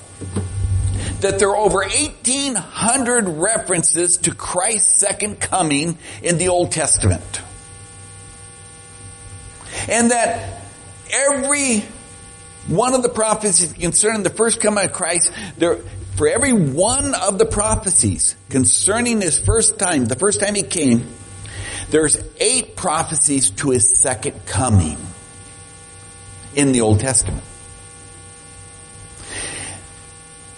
that 1.20 1.40
there 1.40 1.50
are 1.50 1.58
over 1.58 1.80
1800 1.80 3.28
references 3.28 4.18
to 4.18 4.34
Christ's 4.34 5.00
second 5.00 5.40
coming 5.42 5.98
in 6.24 6.38
the 6.38 6.48
Old 6.48 6.72
Testament. 6.72 7.42
And 9.90 10.12
that 10.12 10.64
every 11.12 11.84
one 12.68 12.94
of 12.94 13.04
the 13.04 13.10
prophecies 13.10 13.74
concerning 13.74 14.24
the 14.24 14.30
first 14.30 14.62
coming 14.62 14.86
of 14.86 14.94
Christ, 14.94 15.32
there 15.58 15.80
For 16.20 16.28
every 16.28 16.52
one 16.52 17.16
of 17.16 17.38
the 17.38 17.46
prophecies 17.46 18.36
concerning 18.50 19.22
his 19.22 19.40
first 19.40 19.80
time, 19.80 20.04
the 20.04 20.18
first 20.18 20.42
time 20.42 20.54
he 20.54 20.64
came, 20.64 21.08
there's 21.92 22.22
eight 22.42 22.76
prophecies 22.76 23.52
to 23.52 23.70
his 23.70 23.98
second 23.98 24.46
coming 24.46 24.98
in 26.56 26.74
the 26.74 26.82
Old 26.82 27.00
Testament. 27.00 27.42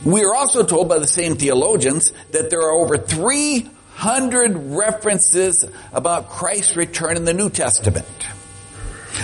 We 0.03 0.23
are 0.23 0.33
also 0.33 0.63
told 0.63 0.89
by 0.89 0.97
the 0.97 1.05
same 1.05 1.35
theologians 1.35 2.11
that 2.31 2.49
there 2.49 2.63
are 2.63 2.71
over 2.71 2.97
300 2.97 4.57
references 4.75 5.63
about 5.93 6.29
Christ's 6.29 6.75
return 6.75 7.17
in 7.17 7.25
the 7.25 7.35
New 7.35 7.51
Testament. 7.51 8.07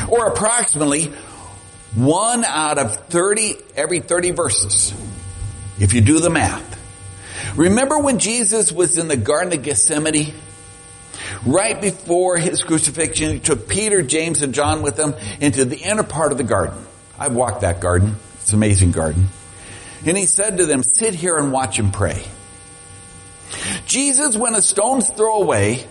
Or 0.07 0.27
approximately 0.27 1.05
one 1.95 2.45
out 2.45 2.77
of 2.77 2.95
30, 3.07 3.55
every 3.75 4.01
30 4.01 4.29
verses. 4.29 4.93
If 5.79 5.93
you 5.93 6.01
do 6.01 6.19
the 6.19 6.29
math. 6.29 6.75
Remember 7.55 7.99
when 7.99 8.19
Jesus 8.19 8.71
was 8.71 8.97
in 8.97 9.07
the 9.07 9.17
Garden 9.17 9.53
of 9.53 9.63
Gethsemane? 9.63 10.33
Right 11.45 11.79
before 11.79 12.37
his 12.37 12.63
crucifixion, 12.63 13.31
he 13.31 13.39
took 13.39 13.67
Peter, 13.67 14.01
James, 14.01 14.41
and 14.41 14.53
John 14.53 14.81
with 14.81 14.97
him 14.97 15.15
into 15.39 15.65
the 15.65 15.77
inner 15.77 16.03
part 16.03 16.31
of 16.31 16.37
the 16.37 16.43
garden. 16.43 16.77
I've 17.17 17.35
walked 17.35 17.61
that 17.61 17.79
garden. 17.79 18.15
It's 18.35 18.49
an 18.49 18.55
amazing 18.55 18.91
garden. 18.91 19.27
And 20.05 20.17
he 20.17 20.25
said 20.25 20.57
to 20.57 20.65
them, 20.65 20.83
sit 20.83 21.15
here 21.15 21.37
and 21.37 21.51
watch 21.51 21.79
and 21.79 21.91
pray. 21.91 22.23
Jesus 23.85 24.37
went 24.37 24.55
a 24.55 24.61
stone's 24.61 25.09
throw 25.09 25.41
away 25.41 25.85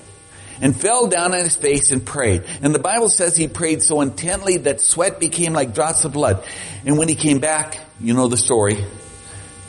and 0.60 0.78
fell 0.78 1.06
down 1.06 1.34
on 1.34 1.40
his 1.40 1.56
face 1.56 1.90
and 1.90 2.04
prayed. 2.04 2.44
And 2.62 2.74
the 2.74 2.78
Bible 2.78 3.08
says 3.08 3.36
he 3.36 3.48
prayed 3.48 3.82
so 3.82 4.00
intently 4.00 4.58
that 4.58 4.80
sweat 4.80 5.20
became 5.20 5.52
like 5.52 5.74
drops 5.74 6.04
of 6.04 6.12
blood. 6.12 6.44
And 6.84 6.98
when 6.98 7.08
he 7.08 7.14
came 7.14 7.40
back, 7.40 7.78
you 8.00 8.14
know 8.14 8.28
the 8.28 8.36
story. 8.36 8.84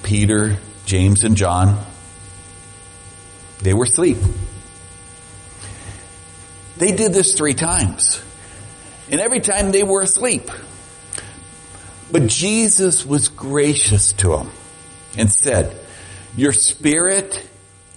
Peter, 0.07 0.55
James, 0.85 1.25
and 1.25 1.35
John, 1.35 1.85
they 3.61 3.73
were 3.73 3.83
asleep. 3.83 4.15
They 6.77 6.93
did 6.93 7.11
this 7.11 7.33
three 7.33 7.53
times. 7.53 8.23
And 9.11 9.19
every 9.19 9.41
time 9.41 9.71
they 9.71 9.83
were 9.83 10.01
asleep. 10.01 10.49
But 12.09 12.27
Jesus 12.27 13.05
was 13.05 13.27
gracious 13.27 14.13
to 14.13 14.29
them 14.29 14.51
and 15.17 15.29
said, 15.29 15.77
your 16.37 16.53
spirit 16.53 17.45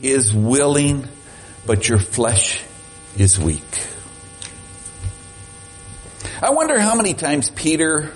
is 0.03 0.35
willing, 0.35 1.07
but 1.65 1.89
your 1.89 2.01
flesh 2.01 2.61
is 3.17 3.39
weak. 3.39 3.87
I 6.43 6.51
wonder 6.51 6.77
how 6.81 6.97
many 6.97 7.15
times 7.15 7.51
Peter, 7.51 8.13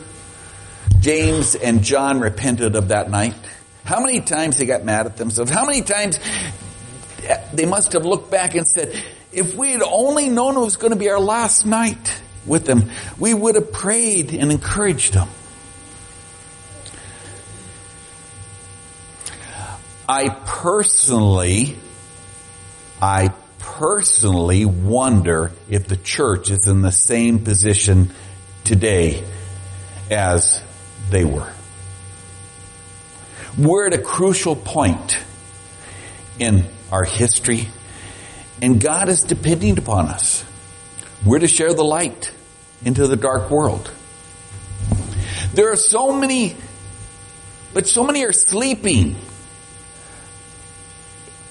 James, 0.99 1.55
and 1.55 1.85
John 1.85 2.19
repented 2.19 2.75
of 2.75 2.89
that 2.89 3.09
night. 3.09 3.37
How 3.85 4.01
many 4.01 4.21
times 4.21 4.57
they 4.57 4.67
got 4.67 4.85
mad 4.85 5.07
at 5.07 5.17
themselves? 5.17 5.51
How 5.51 5.67
many 5.67 5.83
times 5.83 6.19
they 7.53 7.67
must 7.67 7.93
have 7.93 8.05
looked 8.05 8.31
back 8.31 8.55
and 8.55 8.67
said, 8.67 9.03
if 9.31 9.55
we 9.55 9.73
had 9.73 9.83
only 9.83 10.29
known 10.29 10.57
it 10.57 10.61
was 10.61 10.77
going 10.77 10.93
to 10.93 10.99
be 10.99 11.11
our 11.11 11.21
last 11.21 11.67
night 11.67 12.23
with 12.47 12.65
them, 12.65 12.91
we 13.19 13.35
would 13.35 13.57
have 13.57 13.73
prayed 13.73 14.33
and 14.33 14.51
encouraged 14.51 15.13
them. 15.13 15.29
I 20.09 20.29
personally, 20.29 21.79
I 23.01 23.33
personally 23.59 24.65
wonder 24.65 25.53
if 25.69 25.89
the 25.89 25.97
church 25.97 26.51
is 26.51 26.69
in 26.69 26.83
the 26.83 26.93
same 26.93 27.45
position 27.45 28.13
today 28.65 29.25
as 30.11 30.63
they 31.11 31.25
were. 31.25 31.51
We're 33.57 33.87
at 33.87 33.95
a 33.95 33.99
crucial 33.99 34.57
point 34.57 35.19
in 36.39 36.67
our 36.91 37.05
history 37.05 37.69
and 38.61 38.81
God 38.81 39.09
is 39.09 39.23
depending 39.23 39.79
upon 39.79 40.07
us. 40.07 40.45
We're 41.25 41.41
to 41.41 41.49
share 41.49 41.75
the 41.75 41.85
light 41.85 42.33
into 42.85 43.07
the 43.07 43.17
dark 43.17 43.51
world. 43.51 43.91
There 45.53 45.71
are 45.73 45.77
so 45.77 46.13
many, 46.13 46.57
but 47.73 47.87
so 47.87 48.05
many 48.05 48.25
are 48.25 48.33
sleeping 48.33 49.17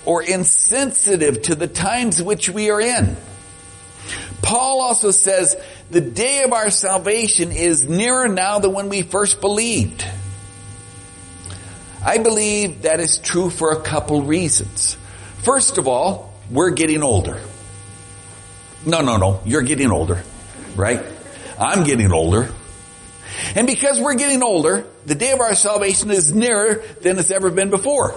or 0.06 0.22
insensitive 0.24 1.44
to 1.44 1.56
the 1.56 1.68
times 1.68 2.22
which 2.22 2.50
we 2.50 2.70
are 2.70 2.82
in. 2.82 3.16
Paul 4.42 4.82
also 4.82 5.12
says 5.12 5.56
the 5.89 6.02
day 6.02 6.44
of 6.44 6.52
our 6.52 6.70
salvation 6.70 7.52
is 7.52 7.88
nearer 7.88 8.28
now 8.28 8.60
than 8.60 8.74
when 8.74 8.89
we 8.89 9.02
first 9.02 9.39
believed. 9.39 10.06
I 12.06 12.18
believe 12.18 12.84
that 12.84 13.00
is 13.00 13.18
true 13.18 13.50
for 13.50 13.72
a 13.72 13.82
couple 13.82 14.24
reasons. 14.24 14.98
First 15.44 15.78
of 15.78 15.88
all, 15.88 16.34
we're 16.50 16.72
getting 16.72 17.04
older. 17.04 17.42
No, 18.86 19.02
no, 19.02 19.18
no, 19.18 19.42
you're 19.46 19.62
getting 19.62 19.92
older, 19.92 20.22
right? 20.76 21.02
I'm 21.58 21.84
getting 21.84 22.12
older. 22.12 22.50
And 23.56 23.68
because 23.68 24.00
we're 24.00 24.16
getting 24.16 24.44
older, 24.44 24.86
the 25.06 25.16
day 25.16 25.32
of 25.32 25.39
our 25.39 25.56
salvation 25.56 26.12
is 26.12 26.34
nearer 26.34 26.84
than 27.02 27.18
it's 27.18 27.32
ever 27.32 27.50
been 27.50 27.70
before. 27.70 28.13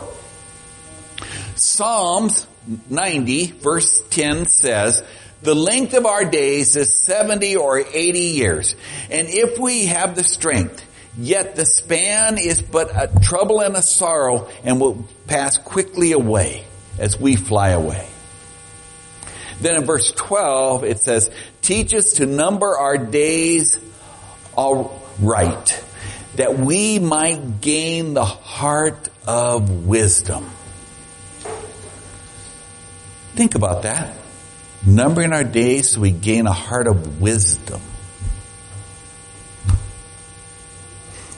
Psalms 1.55 2.47
90 2.91 3.47
verse 3.53 4.03
10 4.11 4.47
says, 4.47 5.03
the 5.43 5.55
length 5.55 5.95
of 5.95 6.07
our 6.07 6.25
days 6.25 6.77
is 6.77 6.99
70 7.03 7.57
or 7.57 7.79
80 7.79 8.19
years. 8.19 8.75
And 9.11 9.29
if 9.29 9.59
we 9.59 9.87
have 9.87 10.17
the 10.17 10.25
strength, 10.25 10.83
yet 11.19 11.57
the 11.57 11.65
span 11.65 12.39
is 12.39 12.63
but 12.63 12.91
a 12.91 13.11
trouble 13.21 13.61
and 13.61 13.77
a 13.77 13.83
sorrow 13.83 14.49
and 14.65 14.81
will 14.81 15.05
pass 15.27 15.59
quickly 15.59 16.13
away 16.13 16.65
as 16.99 17.19
we 17.19 17.37
fly 17.37 17.71
away. 17.71 18.09
Then 19.61 19.77
in 19.77 19.85
verse 19.85 20.13
12 20.13 20.85
it 20.85 20.99
says, 21.01 21.31
teach 21.63 21.95
us 21.95 22.15
to 22.15 22.27
number 22.27 22.77
our 22.77 22.99
days 22.99 23.79
all 24.57 25.03
right, 25.21 25.85
that 26.37 26.59
we 26.59 26.99
might 26.99 27.61
gain 27.61 28.15
the 28.15 28.25
heart 28.25 29.09
of 29.27 29.87
wisdom. 29.87 30.51
Think 33.35 33.55
about 33.55 33.83
that. 33.83 34.17
Numbering 34.87 35.33
our 35.33 35.45
days 35.45 35.91
so 35.91 36.01
we 36.01 36.11
gain 36.11 36.47
a 36.47 36.53
heart 36.53 36.87
of 36.87 37.21
wisdom. 37.21 37.81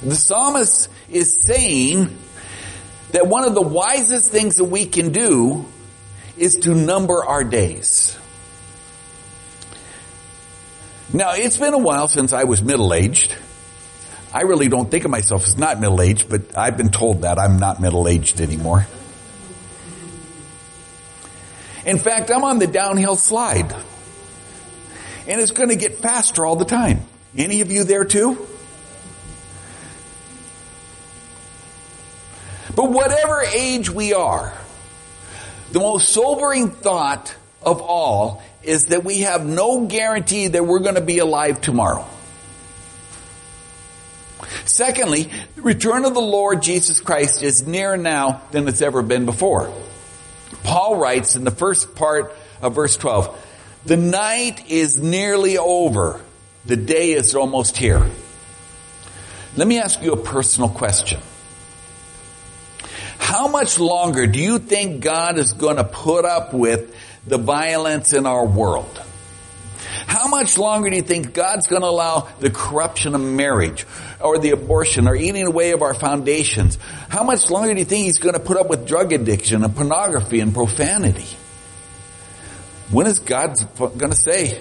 The 0.02 0.14
psalmist 0.14 0.88
is 1.10 1.42
saying 1.46 2.16
that 3.10 3.26
one 3.26 3.44
of 3.44 3.54
the 3.54 3.62
wisest 3.62 4.30
things 4.30 4.56
that 4.56 4.64
we 4.64 4.86
can 4.86 5.12
do 5.12 5.66
is 6.36 6.56
to 6.56 6.74
number 6.74 7.24
our 7.24 7.42
days. 7.42 8.16
Now, 11.12 11.32
it's 11.34 11.56
been 11.56 11.74
a 11.74 11.78
while 11.78 12.06
since 12.06 12.32
I 12.32 12.44
was 12.44 12.62
middle-aged. 12.62 13.34
I 14.32 14.42
really 14.42 14.68
don't 14.68 14.90
think 14.90 15.04
of 15.04 15.10
myself 15.10 15.42
as 15.44 15.56
not 15.56 15.80
middle-aged, 15.80 16.28
but 16.28 16.56
I've 16.56 16.76
been 16.76 16.90
told 16.90 17.22
that 17.22 17.38
I'm 17.38 17.58
not 17.58 17.80
middle-aged 17.80 18.40
anymore. 18.40 18.86
In 21.86 21.98
fact, 21.98 22.30
I'm 22.30 22.44
on 22.44 22.58
the 22.58 22.66
downhill 22.66 23.16
slide. 23.16 23.74
And 25.26 25.40
it's 25.40 25.52
going 25.52 25.70
to 25.70 25.76
get 25.76 25.98
faster 25.98 26.44
all 26.44 26.56
the 26.56 26.66
time. 26.66 27.00
Any 27.36 27.62
of 27.62 27.72
you 27.72 27.84
there 27.84 28.04
too? 28.04 28.46
But 32.78 32.92
whatever 32.92 33.42
age 33.42 33.90
we 33.90 34.14
are, 34.14 34.52
the 35.72 35.80
most 35.80 36.10
sobering 36.10 36.70
thought 36.70 37.34
of 37.60 37.82
all 37.82 38.40
is 38.62 38.84
that 38.84 39.02
we 39.02 39.22
have 39.22 39.44
no 39.44 39.86
guarantee 39.86 40.46
that 40.46 40.64
we're 40.64 40.78
going 40.78 40.94
to 40.94 41.00
be 41.00 41.18
alive 41.18 41.60
tomorrow. 41.60 42.06
Secondly, 44.64 45.28
the 45.56 45.62
return 45.62 46.04
of 46.04 46.14
the 46.14 46.20
Lord 46.20 46.62
Jesus 46.62 47.00
Christ 47.00 47.42
is 47.42 47.66
nearer 47.66 47.96
now 47.96 48.42
than 48.52 48.68
it's 48.68 48.80
ever 48.80 49.02
been 49.02 49.26
before. 49.26 49.74
Paul 50.62 51.00
writes 51.00 51.34
in 51.34 51.42
the 51.42 51.50
first 51.50 51.96
part 51.96 52.32
of 52.62 52.76
verse 52.76 52.96
12, 52.96 53.46
the 53.86 53.96
night 53.96 54.70
is 54.70 54.96
nearly 54.96 55.58
over. 55.58 56.20
The 56.64 56.76
day 56.76 57.10
is 57.10 57.34
almost 57.34 57.76
here. 57.76 58.08
Let 59.56 59.66
me 59.66 59.80
ask 59.80 60.00
you 60.00 60.12
a 60.12 60.16
personal 60.16 60.68
question. 60.68 61.18
How 63.28 63.46
much 63.46 63.78
longer 63.78 64.26
do 64.26 64.38
you 64.38 64.58
think 64.58 65.02
God 65.02 65.38
is 65.38 65.52
going 65.52 65.76
to 65.76 65.84
put 65.84 66.24
up 66.24 66.54
with 66.54 66.96
the 67.26 67.36
violence 67.36 68.14
in 68.14 68.24
our 68.24 68.46
world? 68.46 69.02
How 70.06 70.28
much 70.28 70.56
longer 70.56 70.88
do 70.88 70.96
you 70.96 71.02
think 71.02 71.34
God's 71.34 71.66
going 71.66 71.82
to 71.82 71.88
allow 71.88 72.26
the 72.40 72.48
corruption 72.48 73.14
of 73.14 73.20
marriage 73.20 73.86
or 74.18 74.38
the 74.38 74.52
abortion 74.52 75.06
or 75.06 75.14
eating 75.14 75.46
away 75.46 75.72
of 75.72 75.82
our 75.82 75.92
foundations? 75.92 76.78
How 77.10 77.22
much 77.22 77.50
longer 77.50 77.74
do 77.74 77.80
you 77.80 77.84
think 77.84 78.06
He's 78.06 78.18
going 78.18 78.32
to 78.32 78.40
put 78.40 78.56
up 78.56 78.70
with 78.70 78.88
drug 78.88 79.12
addiction 79.12 79.62
and 79.62 79.76
pornography 79.76 80.40
and 80.40 80.54
profanity? 80.54 81.28
When 82.90 83.06
is 83.06 83.18
God 83.18 83.56
going 83.76 84.10
to 84.10 84.16
say, 84.16 84.58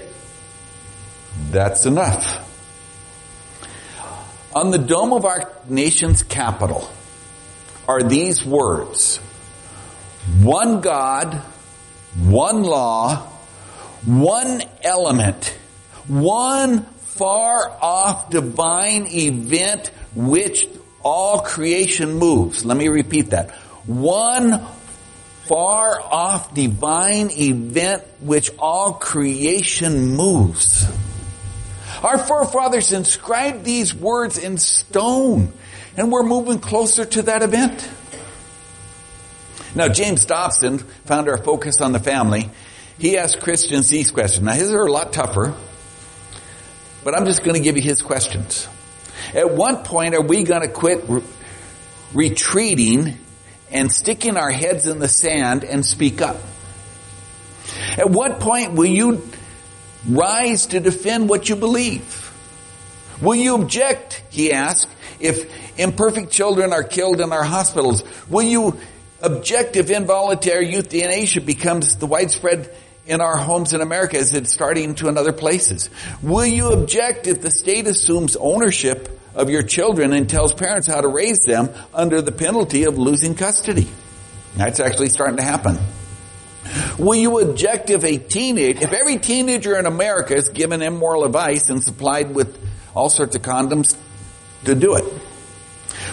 that's 1.51 1.85
enough? 1.85 2.43
On 4.53 4.71
the 4.71 4.77
dome 4.77 5.13
of 5.13 5.23
our 5.23 5.53
nation's 5.69 6.21
capital, 6.21 6.91
are 7.87 8.03
these 8.03 8.43
words. 8.45 9.17
One 10.41 10.81
God, 10.81 11.33
one 12.15 12.63
law, 12.63 13.27
one 14.05 14.61
element, 14.81 15.57
one 16.07 16.83
far 16.83 17.69
off 17.81 18.29
divine 18.29 19.07
event 19.07 19.91
which 20.13 20.67
all 21.03 21.41
creation 21.41 22.13
moves. 22.13 22.65
Let 22.65 22.77
me 22.77 22.89
repeat 22.89 23.31
that. 23.31 23.51
One 23.85 24.65
far 25.45 26.01
off 26.01 26.53
divine 26.53 27.31
event 27.31 28.03
which 28.19 28.51
all 28.59 28.93
creation 28.93 30.15
moves. 30.15 30.85
Our 32.03 32.17
forefathers 32.17 32.91
inscribed 32.91 33.63
these 33.63 33.95
words 33.95 34.37
in 34.37 34.57
stone, 34.57 35.53
and 35.97 36.11
we're 36.11 36.23
moving 36.23 36.59
closer 36.59 37.03
to 37.03 37.23
that 37.23 37.41
event. 37.41 37.89
Now, 39.75 39.89
James 39.89 40.25
Dobson, 40.25 40.79
founder 40.79 41.33
of 41.33 41.43
Focus 41.43 41.81
on 41.81 41.91
the 41.91 41.99
Family, 41.99 42.49
he 42.97 43.17
asked 43.17 43.41
Christians 43.41 43.89
these 43.89 44.11
questions. 44.11 44.45
Now, 44.45 44.53
his 44.53 44.71
are 44.71 44.85
a 44.85 44.91
lot 44.91 45.11
tougher, 45.11 45.55
but 47.03 47.15
I'm 47.15 47.25
just 47.25 47.43
going 47.43 47.55
to 47.55 47.61
give 47.61 47.75
you 47.75 47.83
his 47.83 48.01
questions. 48.01 48.67
At 49.33 49.51
what 49.51 49.83
point 49.83 50.15
are 50.15 50.21
we 50.21 50.43
going 50.43 50.61
to 50.61 50.69
quit 50.69 51.03
re- 51.07 51.23
retreating 52.13 53.17
and 53.71 53.91
sticking 53.91 54.37
our 54.37 54.51
heads 54.51 54.87
in 54.87 54.99
the 54.99 55.07
sand 55.07 55.63
and 55.63 55.85
speak 55.85 56.21
up? 56.21 56.37
At 57.97 58.09
what 58.09 58.39
point 58.39 58.73
will 58.73 58.85
you 58.85 59.27
rise 60.07 60.67
to 60.67 60.79
defend 60.79 61.27
what 61.27 61.49
you 61.49 61.55
believe? 61.55 62.23
Will 63.21 63.35
you 63.35 63.55
object, 63.55 64.23
he 64.29 64.53
asked, 64.53 64.89
if 65.19 65.51
imperfect 65.77 66.31
children 66.31 66.73
are 66.73 66.83
killed 66.83 67.21
in 67.21 67.31
our 67.31 67.43
hospitals? 67.43 68.03
Will 68.29 68.43
you 68.43 68.79
object 69.21 69.75
if 69.75 69.89
involuntary 69.89 70.71
euthanasia 70.71 71.41
becomes 71.41 71.97
the 71.97 72.05
widespread 72.05 72.73
in 73.05 73.21
our 73.21 73.37
homes 73.37 73.73
in 73.73 73.81
America 73.81 74.17
as 74.17 74.33
it's 74.33 74.53
starting 74.53 74.95
to 74.95 75.07
in 75.07 75.17
other 75.17 75.33
places? 75.33 75.89
Will 76.21 76.45
you 76.45 76.71
object 76.71 77.27
if 77.27 77.41
the 77.41 77.51
state 77.51 77.87
assumes 77.87 78.35
ownership 78.35 79.19
of 79.33 79.49
your 79.49 79.63
children 79.63 80.13
and 80.13 80.29
tells 80.29 80.53
parents 80.53 80.87
how 80.87 81.01
to 81.01 81.07
raise 81.07 81.39
them 81.39 81.69
under 81.93 82.21
the 82.21 82.31
penalty 82.31 82.83
of 82.83 82.97
losing 82.97 83.35
custody? 83.35 83.87
That's 84.55 84.79
actually 84.79 85.09
starting 85.09 85.37
to 85.37 85.43
happen. 85.43 85.77
Will 86.97 87.15
you 87.15 87.39
object 87.39 87.89
if 87.89 88.03
a 88.03 88.17
teenage, 88.17 88.81
if 88.81 88.91
every 88.91 89.17
teenager 89.17 89.77
in 89.77 89.85
America 89.85 90.35
is 90.35 90.49
given 90.49 90.81
immoral 90.81 91.23
advice 91.23 91.69
and 91.69 91.81
supplied 91.81 92.35
with 92.35 92.57
all 92.93 93.09
sorts 93.09 93.35
of 93.35 93.41
condoms 93.41 93.95
to 94.65 94.75
do 94.75 94.95
it? 94.95 95.05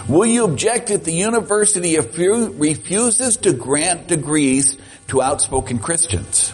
Will 0.07 0.25
you 0.27 0.45
object 0.45 0.91
if 0.91 1.03
the 1.03 1.13
university 1.13 1.97
refuses 1.97 3.37
to 3.37 3.53
grant 3.53 4.07
degrees 4.07 4.77
to 5.07 5.21
outspoken 5.21 5.79
Christians? 5.79 6.53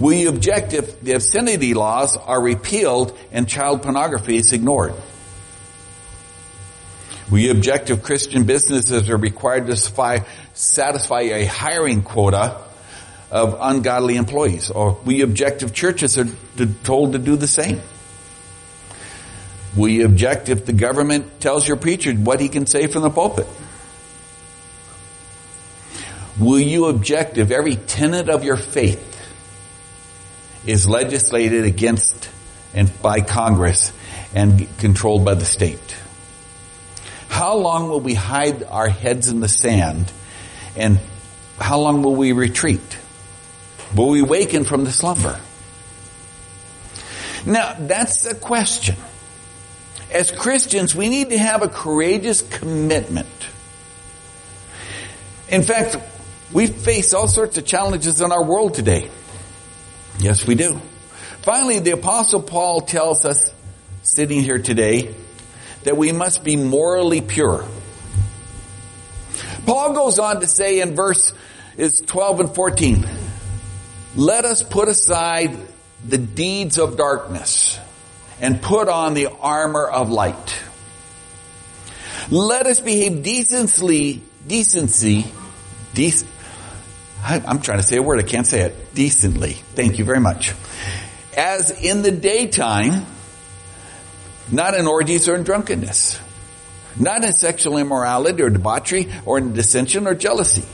Will 0.00 0.12
you 0.12 0.28
object 0.28 0.72
if 0.72 1.00
the 1.00 1.12
obscenity 1.12 1.74
laws 1.74 2.16
are 2.16 2.40
repealed 2.40 3.16
and 3.30 3.48
child 3.48 3.82
pornography 3.82 4.36
is 4.36 4.52
ignored? 4.52 4.94
Will 7.30 7.38
you 7.38 7.52
object 7.52 7.90
if 7.90 8.02
Christian 8.02 8.44
businesses 8.44 9.08
are 9.08 9.16
required 9.16 9.68
to 9.68 9.76
satisfy 10.54 11.20
a 11.20 11.44
hiring 11.46 12.02
quota 12.02 12.60
of 13.30 13.56
ungodly 13.60 14.16
employees? 14.16 14.70
Or 14.70 14.98
will 15.04 15.12
you 15.12 15.24
object 15.24 15.62
if 15.62 15.72
churches 15.72 16.18
are 16.18 16.26
told 16.82 17.12
to 17.12 17.18
do 17.18 17.36
the 17.36 17.46
same? 17.46 17.80
Will 19.74 19.88
you 19.88 20.04
object 20.04 20.48
if 20.48 20.66
the 20.66 20.72
government 20.72 21.40
tells 21.40 21.66
your 21.66 21.76
preacher 21.76 22.12
what 22.12 22.40
he 22.40 22.48
can 22.48 22.66
say 22.66 22.86
from 22.86 23.02
the 23.02 23.10
pulpit? 23.10 23.46
Will 26.38 26.60
you 26.60 26.86
object 26.86 27.38
if 27.38 27.50
every 27.50 27.76
tenet 27.76 28.28
of 28.28 28.44
your 28.44 28.56
faith 28.56 29.08
is 30.66 30.86
legislated 30.86 31.64
against 31.64 32.30
and 32.74 32.90
by 33.02 33.20
Congress 33.20 33.92
and 34.34 34.66
controlled 34.78 35.24
by 35.24 35.34
the 35.34 35.44
state? 35.44 35.96
How 37.28 37.56
long 37.56 37.88
will 37.88 38.00
we 38.00 38.14
hide 38.14 38.62
our 38.64 38.88
heads 38.88 39.28
in 39.28 39.40
the 39.40 39.48
sand 39.48 40.12
and 40.76 41.00
how 41.58 41.80
long 41.80 42.02
will 42.02 42.14
we 42.14 42.32
retreat? 42.32 42.98
Will 43.96 44.10
we 44.10 44.22
waken 44.22 44.64
from 44.64 44.84
the 44.84 44.92
slumber? 44.92 45.38
Now, 47.44 47.74
that's 47.78 48.22
the 48.22 48.34
question. 48.34 48.96
As 50.12 50.30
Christians, 50.30 50.94
we 50.94 51.08
need 51.08 51.30
to 51.30 51.38
have 51.38 51.62
a 51.62 51.68
courageous 51.68 52.42
commitment. 52.42 53.26
In 55.48 55.62
fact, 55.62 55.96
we 56.52 56.66
face 56.66 57.14
all 57.14 57.28
sorts 57.28 57.56
of 57.56 57.64
challenges 57.64 58.20
in 58.20 58.30
our 58.30 58.44
world 58.44 58.74
today. 58.74 59.10
Yes, 60.18 60.46
we 60.46 60.54
do. 60.54 60.80
Finally, 61.40 61.78
the 61.78 61.92
apostle 61.92 62.42
Paul 62.42 62.82
tells 62.82 63.24
us, 63.24 63.54
sitting 64.02 64.42
here 64.42 64.58
today, 64.58 65.14
that 65.84 65.96
we 65.96 66.12
must 66.12 66.44
be 66.44 66.56
morally 66.56 67.22
pure. 67.22 67.64
Paul 69.64 69.94
goes 69.94 70.18
on 70.18 70.40
to 70.40 70.46
say 70.46 70.80
in 70.80 70.94
verse 70.94 71.32
is 71.78 72.02
12 72.02 72.40
and 72.40 72.54
14, 72.54 73.08
let 74.14 74.44
us 74.44 74.62
put 74.62 74.88
aside 74.88 75.56
the 76.06 76.18
deeds 76.18 76.78
of 76.78 76.98
darkness 76.98 77.78
and 78.42 78.60
put 78.60 78.88
on 78.88 79.14
the 79.14 79.28
armor 79.28 79.86
of 79.86 80.10
light. 80.10 80.62
Let 82.28 82.66
us 82.66 82.80
behave 82.80 83.22
decently, 83.22 84.20
decency, 84.46 85.24
dec- 85.94 86.26
I'm 87.24 87.60
trying 87.60 87.78
to 87.78 87.84
say 87.84 87.98
a 87.98 88.02
word, 88.02 88.18
I 88.18 88.24
can't 88.24 88.46
say 88.46 88.62
it. 88.62 88.94
Decently. 88.94 89.52
Thank 89.52 89.98
you 89.98 90.04
very 90.04 90.18
much. 90.18 90.52
As 91.36 91.70
in 91.70 92.02
the 92.02 92.10
daytime, 92.10 93.06
not 94.50 94.74
in 94.74 94.88
orgies 94.88 95.28
or 95.28 95.36
in 95.36 95.44
drunkenness, 95.44 96.20
not 96.98 97.24
in 97.24 97.32
sexual 97.32 97.78
immorality 97.78 98.42
or 98.42 98.50
debauchery 98.50 99.12
or 99.24 99.38
in 99.38 99.52
dissension 99.52 100.08
or 100.08 100.14
jealousy. 100.14 100.64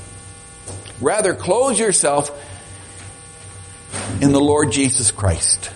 Rather, 1.00 1.34
clothe 1.34 1.78
yourself 1.78 2.30
in 4.22 4.32
the 4.32 4.40
Lord 4.40 4.72
Jesus 4.72 5.10
Christ. 5.10 5.70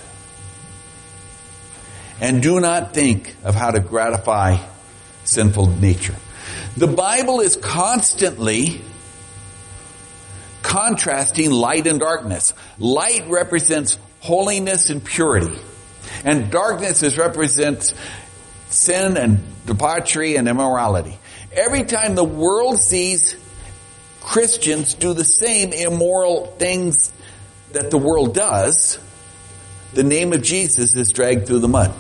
And 2.23 2.41
do 2.41 2.61
not 2.61 2.95
think 2.95 3.35
of 3.43 3.57
how 3.57 3.73
to 3.73 3.81
gratify 3.81 4.59
sinful 5.25 5.67
nature. 5.67 6.15
The 6.77 6.87
Bible 6.87 7.41
is 7.41 7.57
constantly 7.57 8.81
contrasting 10.63 11.51
light 11.51 11.89
and 11.89 11.99
darkness. 11.99 12.55
Light 12.79 13.25
represents 13.27 13.99
holiness 14.21 14.89
and 14.89 15.05
purity. 15.05 15.59
And 16.25 16.49
darkness 16.49 17.03
is 17.03 17.19
represents 17.19 17.93
sin 18.69 19.17
and 19.17 19.43
debauchery 19.67 20.37
and 20.37 20.47
immorality. 20.47 21.19
Every 21.53 21.83
time 21.83 22.15
the 22.15 22.23
world 22.23 22.81
sees 22.81 23.37
Christians 24.21 24.95
do 24.95 25.13
the 25.13 25.25
same 25.25 25.73
immoral 25.73 26.47
things 26.47 27.13
that 27.73 27.91
the 27.91 27.99
world 27.99 28.33
does, 28.33 29.01
the 29.93 30.05
name 30.05 30.33
of 30.33 30.43
Jesus 30.43 30.95
is 30.95 31.11
dragged 31.11 31.49
through 31.49 31.59
the 31.59 31.69
mud. 31.69 31.93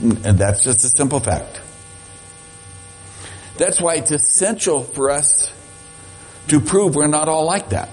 And 0.00 0.38
that's 0.38 0.62
just 0.62 0.84
a 0.84 0.88
simple 0.88 1.20
fact. 1.20 1.60
That's 3.56 3.80
why 3.80 3.94
it's 3.94 4.10
essential 4.10 4.82
for 4.82 5.10
us 5.10 5.50
to 6.48 6.60
prove 6.60 6.94
we're 6.94 7.06
not 7.06 7.28
all 7.28 7.46
like 7.46 7.70
that. 7.70 7.88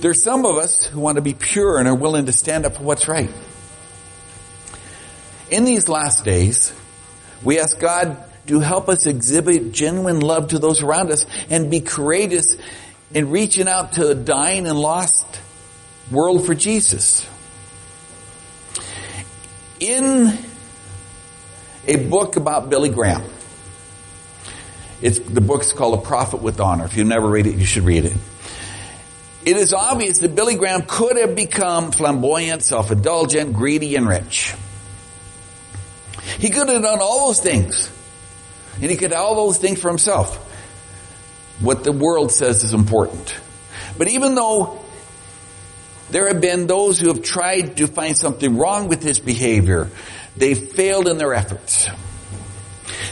There's 0.00 0.22
some 0.22 0.46
of 0.46 0.56
us 0.56 0.86
who 0.86 1.00
want 1.00 1.16
to 1.16 1.22
be 1.22 1.34
pure 1.34 1.78
and 1.78 1.86
are 1.86 1.94
willing 1.94 2.26
to 2.26 2.32
stand 2.32 2.64
up 2.64 2.76
for 2.76 2.82
what's 2.84 3.06
right. 3.08 3.30
In 5.50 5.64
these 5.64 5.88
last 5.88 6.24
days, 6.24 6.72
we 7.42 7.58
ask 7.58 7.78
God 7.78 8.16
to 8.46 8.60
help 8.60 8.88
us 8.88 9.06
exhibit 9.06 9.72
genuine 9.72 10.20
love 10.20 10.48
to 10.48 10.58
those 10.58 10.82
around 10.82 11.10
us 11.10 11.26
and 11.50 11.70
be 11.70 11.80
courageous 11.80 12.56
in 13.12 13.30
reaching 13.30 13.68
out 13.68 13.92
to 13.94 14.08
a 14.08 14.14
dying 14.14 14.66
and 14.66 14.78
lost 14.78 15.26
world 16.10 16.46
for 16.46 16.54
Jesus. 16.54 17.26
In 19.80 20.38
a 21.86 21.96
book 21.96 22.36
about 22.36 22.68
Billy 22.68 22.90
Graham, 22.90 23.22
it's, 25.00 25.18
the 25.18 25.40
book's 25.40 25.72
called 25.72 25.98
A 25.98 26.02
Prophet 26.02 26.42
with 26.42 26.60
Honor. 26.60 26.84
If 26.84 26.98
you've 26.98 27.06
never 27.06 27.26
read 27.26 27.46
it, 27.46 27.56
you 27.56 27.64
should 27.64 27.84
read 27.84 28.04
it. 28.04 28.16
It 29.42 29.56
is 29.56 29.72
obvious 29.72 30.18
that 30.18 30.34
Billy 30.34 30.54
Graham 30.56 30.82
could 30.86 31.16
have 31.16 31.34
become 31.34 31.92
flamboyant, 31.92 32.62
self-indulgent, 32.62 33.54
greedy, 33.54 33.96
and 33.96 34.06
rich. 34.06 34.54
He 36.38 36.50
could 36.50 36.68
have 36.68 36.82
done 36.82 36.98
all 37.00 37.28
those 37.28 37.40
things. 37.40 37.90
And 38.74 38.90
he 38.90 38.98
could 38.98 39.12
have 39.12 39.20
all 39.20 39.46
those 39.46 39.56
things 39.56 39.80
for 39.80 39.88
himself. 39.88 40.36
What 41.60 41.84
the 41.84 41.92
world 41.92 42.32
says 42.32 42.62
is 42.64 42.74
important. 42.74 43.34
But 43.96 44.08
even 44.08 44.34
though 44.34 44.79
there 46.12 46.28
have 46.28 46.40
been 46.40 46.66
those 46.66 46.98
who 46.98 47.08
have 47.08 47.22
tried 47.22 47.76
to 47.78 47.86
find 47.86 48.16
something 48.16 48.56
wrong 48.56 48.88
with 48.88 49.02
his 49.02 49.18
behavior, 49.18 49.90
they 50.36 50.54
failed 50.54 51.08
in 51.08 51.18
their 51.18 51.34
efforts. 51.34 51.88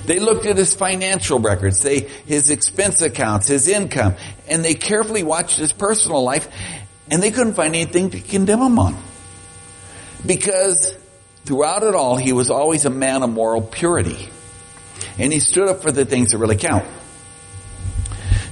They 0.05 0.19
looked 0.19 0.47
at 0.47 0.57
his 0.57 0.75
financial 0.75 1.39
records, 1.39 1.83
they, 1.83 2.01
his 2.01 2.51
expense 2.51 3.03
accounts, 3.03 3.49
his 3.49 3.69
income, 3.69 4.15
and 4.49 4.65
they 4.65 4.75
carefully 4.75 5.23
watched 5.23 5.59
his 5.59 5.73
personal 5.73 6.23
life, 6.23 6.49
and 7.11 7.23
they 7.23 7.31
couldn't 7.31 7.55
find 7.55 7.75
anything 7.75 8.11
to 8.11 8.21
condemn 8.21 8.61
him 8.61 8.79
on. 8.79 8.97
Because 10.25 10.97
throughout 11.45 11.83
it 11.83 11.95
all, 11.95 12.17
he 12.17 12.33
was 12.33 12.51
always 12.51 12.85
a 12.85 12.91
man 12.91 13.23
of 13.23 13.31
moral 13.31 13.63
purity. 13.63 14.29
And 15.19 15.33
he 15.33 15.41
stood 15.41 15.69
up 15.69 15.83
for 15.83 15.93
the 15.93 16.05
things 16.05 16.33
that 16.33 16.39
really 16.39 16.57
count. 16.57 16.85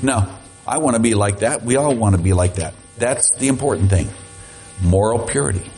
Now, 0.02 0.38
I 0.66 0.78
want 0.78 0.96
to 0.96 1.02
be 1.02 1.14
like 1.14 1.40
that. 1.40 1.62
We 1.62 1.76
all 1.76 1.94
want 1.94 2.16
to 2.16 2.22
be 2.22 2.32
like 2.32 2.56
that. 2.56 2.74
That's 2.98 3.30
the 3.36 3.48
important 3.48 3.90
thing. 3.90 4.08
Moral 4.80 5.20
purity. 5.20 5.70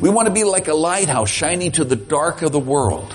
We 0.00 0.10
want 0.10 0.26
to 0.26 0.34
be 0.34 0.44
like 0.44 0.68
a 0.68 0.74
lighthouse 0.74 1.30
shining 1.30 1.72
to 1.72 1.84
the 1.84 1.96
dark 1.96 2.42
of 2.42 2.50
the 2.52 2.58
world. 2.58 3.14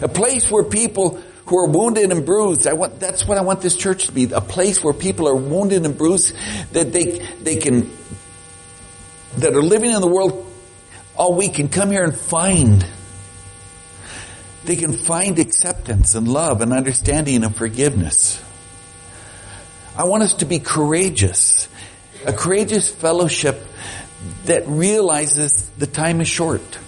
A 0.00 0.08
place 0.08 0.50
where 0.50 0.62
people 0.62 1.22
who 1.46 1.58
are 1.58 1.66
wounded 1.66 2.10
and 2.10 2.24
bruised, 2.24 2.66
I 2.66 2.74
want, 2.74 3.00
that's 3.00 3.26
what 3.26 3.36
I 3.36 3.42
want 3.42 3.60
this 3.60 3.76
church 3.76 4.06
to 4.06 4.12
be. 4.12 4.24
A 4.32 4.40
place 4.40 4.82
where 4.82 4.94
people 4.94 5.28
are 5.28 5.34
wounded 5.34 5.84
and 5.84 5.96
bruised 5.96 6.34
that 6.72 6.92
they, 6.92 7.18
they 7.42 7.56
can, 7.56 7.90
that 9.38 9.54
are 9.54 9.62
living 9.62 9.90
in 9.90 10.00
the 10.00 10.06
world 10.06 10.50
all 11.16 11.34
week 11.34 11.54
can 11.54 11.68
come 11.68 11.90
here 11.90 12.04
and 12.04 12.16
find 12.16 12.84
they 14.64 14.76
can 14.76 14.96
find 14.96 15.38
acceptance 15.38 16.14
and 16.14 16.26
love 16.26 16.62
and 16.62 16.72
understanding 16.72 17.44
and 17.44 17.54
forgiveness. 17.54 18.42
I 19.96 20.04
want 20.04 20.24
us 20.24 20.34
to 20.34 20.44
be 20.44 20.58
courageous. 20.58 21.68
A 22.26 22.32
courageous 22.32 22.90
fellowship 22.90 23.64
that 24.46 24.66
realizes 24.66 25.70
the 25.78 25.86
time 25.86 26.20
is 26.20 26.28
short. 26.28 26.78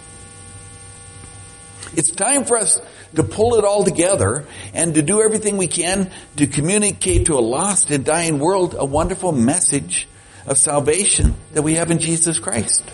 It's 1.94 2.10
time 2.10 2.44
for 2.44 2.56
us 2.56 2.80
to 3.14 3.22
pull 3.22 3.54
it 3.54 3.64
all 3.64 3.84
together 3.84 4.46
and 4.74 4.94
to 4.94 5.02
do 5.02 5.22
everything 5.22 5.56
we 5.56 5.68
can 5.68 6.10
to 6.36 6.46
communicate 6.46 7.26
to 7.26 7.34
a 7.34 7.40
lost 7.40 7.90
and 7.90 8.04
dying 8.04 8.38
world 8.38 8.74
a 8.76 8.84
wonderful 8.84 9.32
message 9.32 10.08
of 10.46 10.58
salvation 10.58 11.34
that 11.52 11.62
we 11.62 11.74
have 11.74 11.90
in 11.90 11.98
Jesus 11.98 12.38
Christ. 12.38 12.84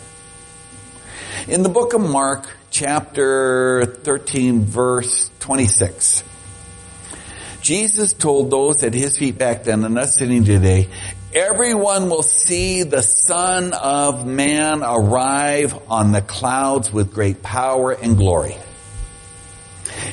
In 1.49 1.63
the 1.63 1.69
book 1.69 1.95
of 1.95 2.01
Mark, 2.01 2.49
chapter 2.71 3.85
13, 3.85 4.65
verse 4.65 5.31
26, 5.41 6.23
Jesus 7.63 8.13
told 8.13 8.51
those 8.51 8.83
at 8.83 8.93
his 8.93 9.17
feet 9.17 9.39
back 9.39 9.63
then 9.65 9.85
and 9.85 9.97
us 9.97 10.17
sitting 10.17 10.45
today, 10.45 10.89
everyone 11.33 12.11
will 12.11 12.25
see 12.25 12.83
the 12.83 13.03
Son 13.03 13.73
of 13.73 14.27
Man 14.27 14.83
arrive 14.83 15.79
on 15.89 16.11
the 16.11 16.21
clouds 16.21 16.93
with 16.93 17.15
great 17.15 17.41
power 17.41 17.93
and 17.93 18.17
glory. 18.17 18.57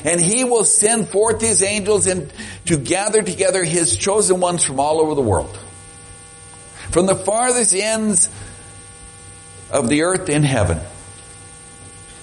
And 0.04 0.20
he 0.20 0.44
will 0.44 0.64
send 0.64 1.08
forth 1.08 1.40
his 1.40 1.64
angels 1.64 2.06
and 2.06 2.32
to 2.66 2.76
gather 2.76 3.20
together 3.22 3.64
his 3.64 3.96
chosen 3.96 4.40
ones 4.40 4.62
from 4.62 4.78
all 4.78 5.00
over 5.00 5.16
the 5.16 5.22
world. 5.22 5.58
From 6.90 7.06
the 7.06 7.16
farthest 7.16 7.74
ends 7.74 8.30
of 9.72 9.88
the 9.88 10.02
earth 10.02 10.28
in 10.28 10.44
heaven 10.44 10.80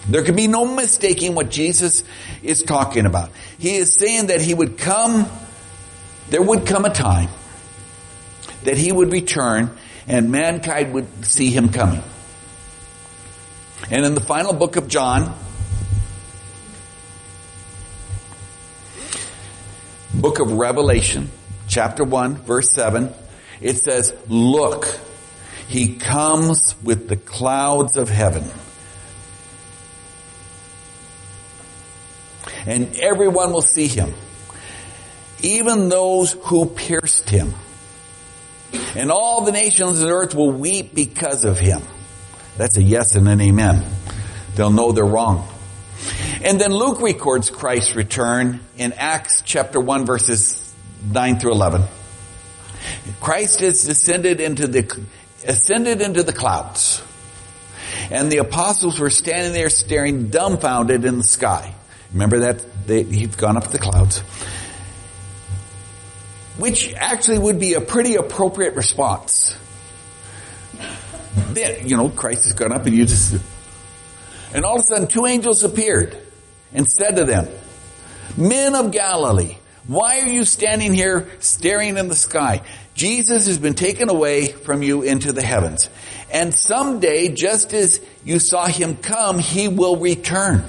there 0.10 0.24
can 0.24 0.36
be 0.36 0.48
no 0.48 0.66
mistaking 0.66 1.36
what 1.36 1.50
Jesus 1.50 2.04
is 2.42 2.64
talking 2.64 3.06
about. 3.06 3.30
He 3.58 3.76
is 3.76 3.94
saying 3.94 4.28
that 4.28 4.42
he 4.42 4.54
would 4.54 4.78
come, 4.78 5.28
there 6.30 6.42
would 6.42 6.66
come 6.66 6.86
a 6.86 6.90
time 6.90 7.30
that 8.64 8.78
he 8.78 8.92
would 8.92 9.12
return 9.12 9.76
and 10.08 10.32
mankind 10.32 10.94
would 10.94 11.26
see 11.26 11.50
him 11.50 11.70
coming. 11.70 12.04
And 13.92 14.06
in 14.06 14.16
the 14.16 14.22
final 14.22 14.54
book 14.54 14.78
of 14.78 14.88
John, 14.88 15.38
book 20.14 20.40
of 20.40 20.52
Revelation, 20.54 21.30
chapter 21.68 22.04
1, 22.04 22.38
verse 22.38 22.72
7, 22.72 23.14
it 23.60 23.78
says, 23.78 24.14
Look, 24.28 24.88
he 25.68 25.96
comes 25.96 26.76
with 26.82 27.10
the 27.10 27.18
clouds 27.18 27.98
of 27.98 28.10
heaven 28.10 28.50
and 32.68 32.96
everyone 32.98 33.54
will 33.54 33.62
see 33.62 33.88
him. 33.88 34.14
Even 35.42 35.88
those 35.88 36.34
who 36.34 36.66
pierced 36.66 37.30
him. 37.30 37.54
And 38.96 39.10
all 39.10 39.46
the 39.46 39.54
nations 39.54 40.02
of 40.02 40.08
the 40.08 40.14
earth 40.14 40.36
will 40.36 40.52
weep 40.52 40.94
because 40.94 41.46
of 41.46 41.58
him. 41.58 41.82
That's 42.58 42.76
a 42.76 42.84
yes 42.84 43.16
and 43.16 43.28
an 43.30 43.40
amen. 43.40 43.86
They'll 44.56 44.70
know 44.70 44.92
they're 44.92 45.06
wrong. 45.06 45.48
And 46.44 46.60
then 46.60 46.74
Luke 46.74 47.02
records 47.02 47.50
Christ's 47.50 47.96
return 47.96 48.60
in 48.78 48.94
Acts 48.94 49.42
chapter 49.46 49.80
1 49.80 50.06
verses 50.06 50.76
9 51.10 51.40
through 51.40 51.54
11. 51.54 51.84
Christ 53.22 53.62
is 53.62 53.86
descended 53.86 54.42
into 54.42 54.68
the, 54.68 55.06
ascended 55.48 56.02
into 56.02 56.24
the 56.24 56.34
clouds. 56.34 57.02
And 58.12 58.30
the 58.30 58.38
apostles 58.38 59.00
were 59.00 59.10
standing 59.10 59.54
there 59.54 59.70
staring 59.70 60.30
dumbfounded 60.30 61.06
in 61.06 61.18
the 61.18 61.24
sky. 61.24 61.74
Remember 62.12 62.40
that 62.40 62.88
they, 62.88 63.04
he's 63.04 63.36
gone 63.36 63.58
up 63.58 63.66
to 63.66 63.70
the 63.70 63.80
clouds. 63.80 64.20
Which 66.58 66.94
actually 66.94 67.40
would 67.40 67.60
be 67.60 67.74
a 67.74 67.82
pretty 67.82 68.16
appropriate 68.16 68.76
response. 68.76 69.56
Then, 71.50 71.88
you 71.88 71.98
know, 71.98 72.10
Christ 72.10 72.46
has 72.46 72.54
gone 72.54 72.72
up 72.72 72.86
and 72.86 72.96
you 72.96 73.06
just, 73.06 73.40
and 74.54 74.66
all 74.66 74.76
of 74.76 74.82
a 74.82 74.84
sudden 74.84 75.08
two 75.08 75.26
angels 75.26 75.64
appeared 75.64 76.18
and 76.74 76.90
said 76.90 77.18
to 77.18 77.26
them, 77.26 77.48
Men 78.36 78.76
of 78.76 78.92
Galilee, 78.92 79.58
why 79.88 80.20
are 80.20 80.28
you 80.28 80.44
standing 80.46 80.94
here 80.94 81.30
staring 81.40 81.98
in 81.98 82.08
the 82.08 82.16
sky? 82.16 82.62
Jesus 82.94 83.48
has 83.48 83.58
been 83.58 83.76
taken 83.76 84.10
away 84.10 84.48
from 84.48 84.82
you 84.82 85.04
into 85.04 85.32
the 85.32 85.44
heavens. 85.44 85.90
And 86.32 86.54
someday, 86.54 87.30
just 87.30 87.74
as 87.74 88.02
you 88.26 88.40
saw 88.40 88.66
him 88.66 88.98
come, 88.98 89.40
he 89.40 89.68
will 89.68 89.98
return. 89.98 90.66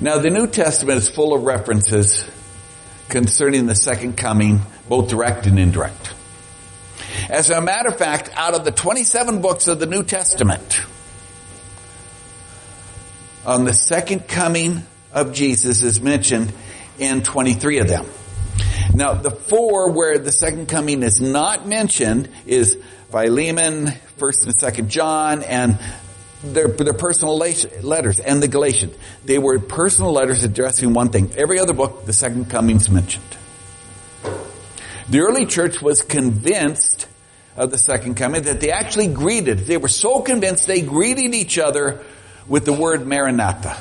Now 0.00 0.18
the 0.18 0.30
New 0.30 0.46
Testament 0.46 0.98
is 0.98 1.08
full 1.08 1.34
of 1.34 1.42
references 1.42 2.24
concerning 3.08 3.66
the 3.66 3.74
second 3.74 4.16
coming, 4.16 4.60
both 4.88 5.08
direct 5.08 5.46
and 5.46 5.58
indirect. 5.58 6.14
As 7.28 7.50
a 7.50 7.60
matter 7.60 7.88
of 7.88 7.98
fact, 7.98 8.30
out 8.34 8.54
of 8.54 8.64
the 8.64 8.70
27 8.70 9.42
books 9.42 9.66
of 9.66 9.80
the 9.80 9.86
New 9.86 10.04
Testament, 10.04 10.82
on 13.44 13.64
the 13.64 13.74
second 13.74 14.28
coming 14.28 14.86
of 15.12 15.32
Jesus 15.32 15.82
is 15.82 16.00
mentioned 16.00 16.52
in 17.00 17.24
23 17.24 17.78
of 17.78 17.88
them. 17.88 18.06
Now, 18.94 19.14
the 19.14 19.30
four 19.32 19.90
where 19.90 20.18
the 20.18 20.32
second 20.32 20.68
coming 20.68 21.02
is 21.02 21.20
not 21.20 21.66
mentioned 21.66 22.28
is 22.46 22.78
Philemon, 23.10 23.86
1st 24.18 24.44
and 24.44 24.56
2nd 24.56 24.88
John, 24.88 25.42
and 25.42 25.78
their, 26.42 26.68
their 26.68 26.94
personal 26.94 27.36
letters 27.36 28.20
and 28.20 28.42
the 28.42 28.48
Galatians. 28.48 28.96
They 29.24 29.38
were 29.38 29.58
personal 29.58 30.12
letters 30.12 30.44
addressing 30.44 30.92
one 30.92 31.10
thing. 31.10 31.32
Every 31.36 31.58
other 31.58 31.72
book, 31.72 32.06
the 32.06 32.12
second 32.12 32.50
coming's 32.50 32.88
mentioned. 32.88 33.24
The 35.08 35.20
early 35.20 35.46
church 35.46 35.80
was 35.80 36.02
convinced 36.02 37.06
of 37.56 37.70
the 37.70 37.78
second 37.78 38.14
coming 38.16 38.42
that 38.42 38.60
they 38.60 38.70
actually 38.70 39.08
greeted. 39.08 39.60
They 39.60 39.76
were 39.76 39.88
so 39.88 40.20
convinced 40.20 40.66
they 40.66 40.82
greeted 40.82 41.34
each 41.34 41.58
other 41.58 42.04
with 42.46 42.64
the 42.64 42.72
word 42.72 43.06
Maranatha, 43.06 43.76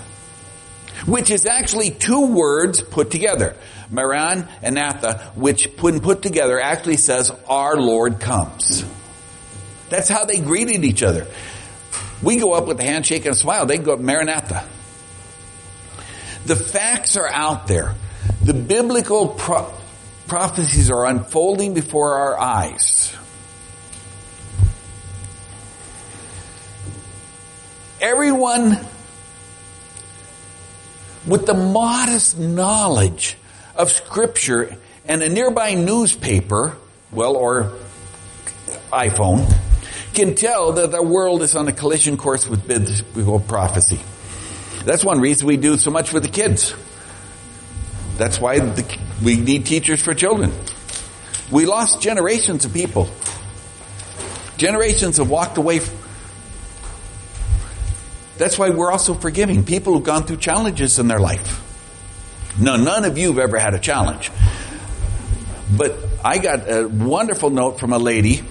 which 1.06 1.30
is 1.30 1.46
actually 1.46 1.92
two 1.92 2.34
words 2.34 2.82
put 2.82 3.12
together. 3.12 3.56
Maran 3.90 4.48
and 4.62 4.76
Natha, 4.76 5.32
which 5.36 5.70
when 5.80 6.00
put 6.00 6.22
together 6.22 6.60
actually 6.60 6.98
says, 6.98 7.32
our 7.48 7.78
Lord 7.78 8.20
comes. 8.20 8.84
That's 9.90 10.10
how 10.10 10.26
they 10.26 10.40
greeted 10.40 10.84
each 10.84 11.04
other. 11.04 11.28
We 12.22 12.38
go 12.38 12.54
up 12.54 12.68
with 12.68 12.80
a 12.80 12.84
handshake 12.84 13.26
and 13.26 13.36
a 13.36 13.38
smile. 13.38 13.66
They 13.66 13.78
go 13.78 13.94
up 13.94 14.00
Maranatha. 14.00 14.68
The 16.46 16.56
facts 16.56 17.18
are 17.18 17.28
out 17.28 17.68
there. 17.68 17.96
The 18.44 18.54
biblical 18.54 19.28
pro- 19.30 19.72
prophecies 20.28 20.90
are 20.90 21.06
unfolding 21.06 21.74
before 21.74 22.14
our 22.14 22.40
eyes. 22.40 23.14
Everyone 28.00 28.78
with 31.26 31.46
the 31.46 31.54
modest 31.54 32.38
knowledge 32.38 33.38
of 33.76 33.92
scripture 33.92 34.78
and 35.06 35.22
a 35.22 35.30
nearby 35.30 35.74
newspaper, 35.74 36.78
well, 37.12 37.36
or 37.36 37.74
iPhone, 38.92 39.52
can 40.18 40.34
tell 40.34 40.72
that 40.74 40.90
the 40.90 41.04
world 41.04 41.44
is 41.44 41.56
on 41.56 41.68
a 41.68 41.72
collision 41.72 42.18
course 42.18 42.48
with 42.48 42.68
biblical 42.68 43.40
prophecy. 43.40 44.00
That's 44.84 45.06
one 45.06 45.22
reason 45.22 45.46
we 45.46 45.58
do 45.58 45.78
so 45.78 45.92
much 45.92 46.12
with 46.12 46.24
the 46.24 46.30
kids. 46.30 46.74
That's 48.18 48.42
why 48.42 48.58
the, 48.58 49.00
we 49.24 49.38
need 49.38 49.68
teachers 49.68 50.02
for 50.02 50.16
children. 50.16 50.52
We 51.52 51.68
lost 51.68 52.02
generations 52.02 52.66
of 52.66 52.74
people. 52.74 53.10
Generations 54.58 55.18
have 55.18 55.30
walked 55.30 55.60
away. 55.60 55.82
That's 58.40 58.58
why 58.58 58.72
we're 58.72 58.92
also 58.92 59.14
forgiving 59.14 59.64
people 59.66 59.94
who've 59.94 60.04
gone 60.04 60.24
through 60.24 60.38
challenges 60.38 60.98
in 60.98 61.08
their 61.08 61.20
life. 61.20 61.64
No, 62.60 62.76
none 62.76 63.06
of 63.06 63.20
you 63.20 63.28
have 63.28 63.38
ever 63.38 63.60
had 63.60 63.76
a 63.76 63.80
challenge. 63.80 64.32
But 65.78 65.96
I 66.26 66.40
got 66.40 66.72
a 66.72 66.88
wonderful 66.88 67.52
note 67.52 67.80
from 67.80 67.94
a 67.94 68.00
lady. 68.00 68.42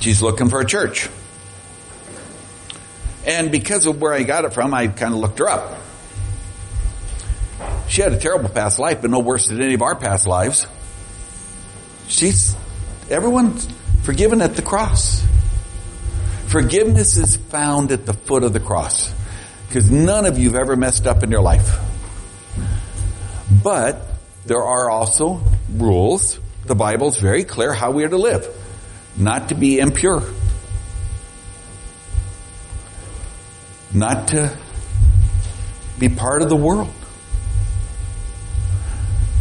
She's 0.00 0.22
looking 0.22 0.48
for 0.48 0.60
a 0.60 0.66
church. 0.66 1.08
And 3.26 3.50
because 3.50 3.86
of 3.86 4.00
where 4.00 4.12
I 4.12 4.22
got 4.22 4.44
it 4.44 4.52
from, 4.52 4.72
I 4.72 4.86
kind 4.86 5.12
of 5.12 5.20
looked 5.20 5.40
her 5.40 5.48
up. 5.48 5.80
She 7.88 8.02
had 8.02 8.12
a 8.12 8.18
terrible 8.18 8.48
past 8.48 8.78
life, 8.78 9.02
but 9.02 9.10
no 9.10 9.18
worse 9.18 9.48
than 9.48 9.60
any 9.60 9.74
of 9.74 9.82
our 9.82 9.96
past 9.96 10.26
lives. 10.26 10.66
She's, 12.08 12.54
everyone's 13.10 13.68
forgiven 14.02 14.40
at 14.42 14.54
the 14.54 14.62
cross. 14.62 15.24
Forgiveness 16.46 17.16
is 17.16 17.36
found 17.36 17.90
at 17.90 18.06
the 18.06 18.12
foot 18.12 18.44
of 18.44 18.52
the 18.52 18.60
cross. 18.60 19.12
Because 19.66 19.90
none 19.90 20.26
of 20.26 20.38
you 20.38 20.50
have 20.50 20.60
ever 20.60 20.76
messed 20.76 21.06
up 21.06 21.22
in 21.22 21.30
your 21.30 21.40
life. 21.40 21.78
But 23.62 24.00
there 24.44 24.62
are 24.62 24.88
also 24.88 25.42
rules. 25.72 26.38
The 26.64 26.76
Bible's 26.76 27.18
very 27.18 27.44
clear 27.44 27.72
how 27.72 27.90
we 27.90 28.04
are 28.04 28.08
to 28.08 28.16
live. 28.16 28.48
Not 29.16 29.48
to 29.48 29.54
be 29.54 29.78
impure. 29.78 30.22
Not 33.94 34.28
to 34.28 34.56
be 35.98 36.08
part 36.08 36.42
of 36.42 36.48
the 36.48 36.56
world. 36.56 36.92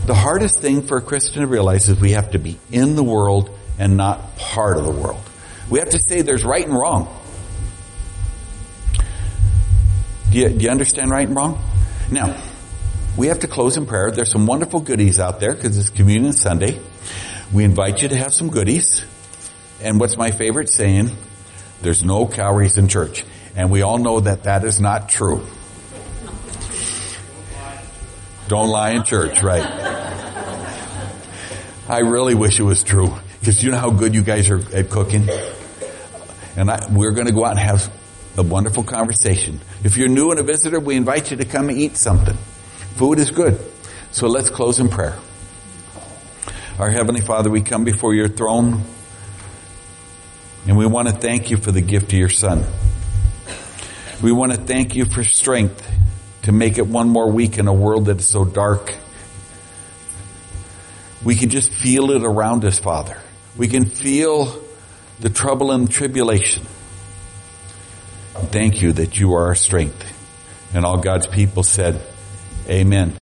The 0.06 0.14
hardest 0.14 0.60
thing 0.60 0.84
for 0.84 0.98
a 0.98 1.02
Christian 1.02 1.42
to 1.42 1.48
realize 1.48 1.90
is 1.90 2.00
we 2.00 2.12
have 2.12 2.32
to 2.32 2.40
be 2.40 2.60
in 2.72 2.96
the 2.96 3.04
world 3.04 3.50
and 3.78 3.98
not 3.98 4.38
part 4.38 4.78
of 4.78 4.86
the 4.86 4.92
world. 4.92 5.22
We 5.70 5.80
have 5.80 5.90
to 5.90 6.00
say 6.00 6.22
there's 6.22 6.46
right 6.46 6.66
and 6.66 6.74
wrong. 6.78 7.14
Do 10.30 10.40
you, 10.40 10.50
do 10.50 10.64
you 10.64 10.70
understand 10.70 11.10
right 11.10 11.28
and 11.28 11.36
wrong? 11.36 11.64
Now, 12.12 12.40
we 13.18 13.28
have 13.28 13.40
to 13.40 13.48
close 13.48 13.78
in 13.78 13.86
prayer. 13.86 14.12
There's 14.12 14.32
some 14.32 14.46
wonderful 14.46 14.80
goodies 14.80 15.20
out 15.20 15.40
there 15.40 15.54
because 15.54 15.78
it's 15.78 15.90
Communion 15.90 16.34
Sunday. 16.34 16.80
We 17.52 17.64
invite 17.64 18.02
you 18.02 18.10
to 18.10 18.16
have 18.16 18.34
some 18.34 18.50
goodies. 18.50 19.06
And 19.82 20.00
what's 20.00 20.18
my 20.18 20.32
favorite 20.32 20.70
saying? 20.70 21.12
There's 21.82 22.04
no 22.04 22.26
calories 22.26 22.78
in 22.78 22.88
church. 22.88 23.26
And 23.56 23.72
we 23.72 23.82
all 23.82 23.98
know 23.98 24.20
that 24.20 24.44
that 24.44 24.64
is 24.64 24.80
not 24.80 25.10
true. 25.10 25.46
Don't 28.48 28.70
lie 28.70 28.92
in 28.92 29.04
church, 29.04 29.42
right? 29.42 29.66
I 31.88 32.00
really 32.00 32.36
wish 32.36 32.60
it 32.60 32.64
was 32.64 32.84
true. 32.84 33.14
Because 33.40 33.64
you 33.64 33.72
know 33.72 33.78
how 33.78 33.92
good 33.92 34.16
you 34.16 34.24
guys 34.24 34.50
are 34.50 34.62
at 34.74 34.90
cooking? 34.90 35.28
And 36.56 36.72
I, 36.72 36.88
we're 36.92 37.12
going 37.12 37.28
to 37.28 37.34
go 37.34 37.46
out 37.46 37.52
and 37.52 37.60
have 37.60 37.94
a 38.38 38.44
wonderful 38.44 38.84
conversation. 38.84 39.60
If 39.84 39.98
you're 39.98 40.08
new 40.08 40.32
and 40.32 40.40
a 40.40 40.44
visitor, 40.44 40.80
we 40.80 40.96
invite 40.96 41.32
you 41.32 41.38
to 41.38 41.46
come 41.46 41.70
and 41.70 41.78
eat 41.78 41.98
something. 41.98 42.36
Food 42.96 43.20
is 43.20 43.32
good. 43.32 43.60
So 44.12 44.28
let's 44.28 44.50
close 44.50 44.80
in 44.80 44.90
prayer. 44.90 45.18
Our 46.80 46.90
Heavenly 46.90 47.22
Father, 47.22 47.50
we 47.50 47.62
come 47.62 47.84
before 47.84 48.14
your 48.14 48.28
throne 48.28 48.84
and 50.68 50.78
we 50.78 50.86
want 50.86 51.08
to 51.08 51.14
thank 51.14 51.52
you 51.52 51.58
for 51.58 51.72
the 51.72 51.82
gift 51.82 52.12
of 52.14 52.20
your 52.20 52.30
Son. 52.30 52.66
We 54.22 54.32
want 54.32 54.54
to 54.54 54.58
thank 54.58 54.96
you 54.96 55.06
for 55.06 55.24
strength 55.24 55.88
to 56.44 56.52
make 56.52 56.78
it 56.78 56.88
one 56.88 57.10
more 57.10 57.32
week 57.32 57.58
in 57.58 57.68
a 57.68 57.74
world 57.74 58.06
that 58.06 58.20
is 58.20 58.28
so 58.28 58.46
dark. 58.46 58.96
We 61.24 61.36
can 61.36 61.50
just 61.50 61.72
feel 61.72 62.12
it 62.12 62.24
around 62.24 62.66
us, 62.66 62.80
Father. 62.80 63.18
We 63.58 63.68
can 63.68 63.86
feel 63.86 64.62
the 65.20 65.30
trouble 65.30 65.72
and 65.72 65.90
tribulation. 65.90 66.64
Thank 68.34 68.82
you 68.82 68.94
that 68.94 69.20
you 69.20 69.34
are 69.34 69.48
our 69.48 69.56
strength. 69.56 70.12
And 70.74 70.86
all 70.86 70.98
God's 70.98 71.28
people 71.28 71.64
said, 71.64 72.02
Amen. 72.68 73.18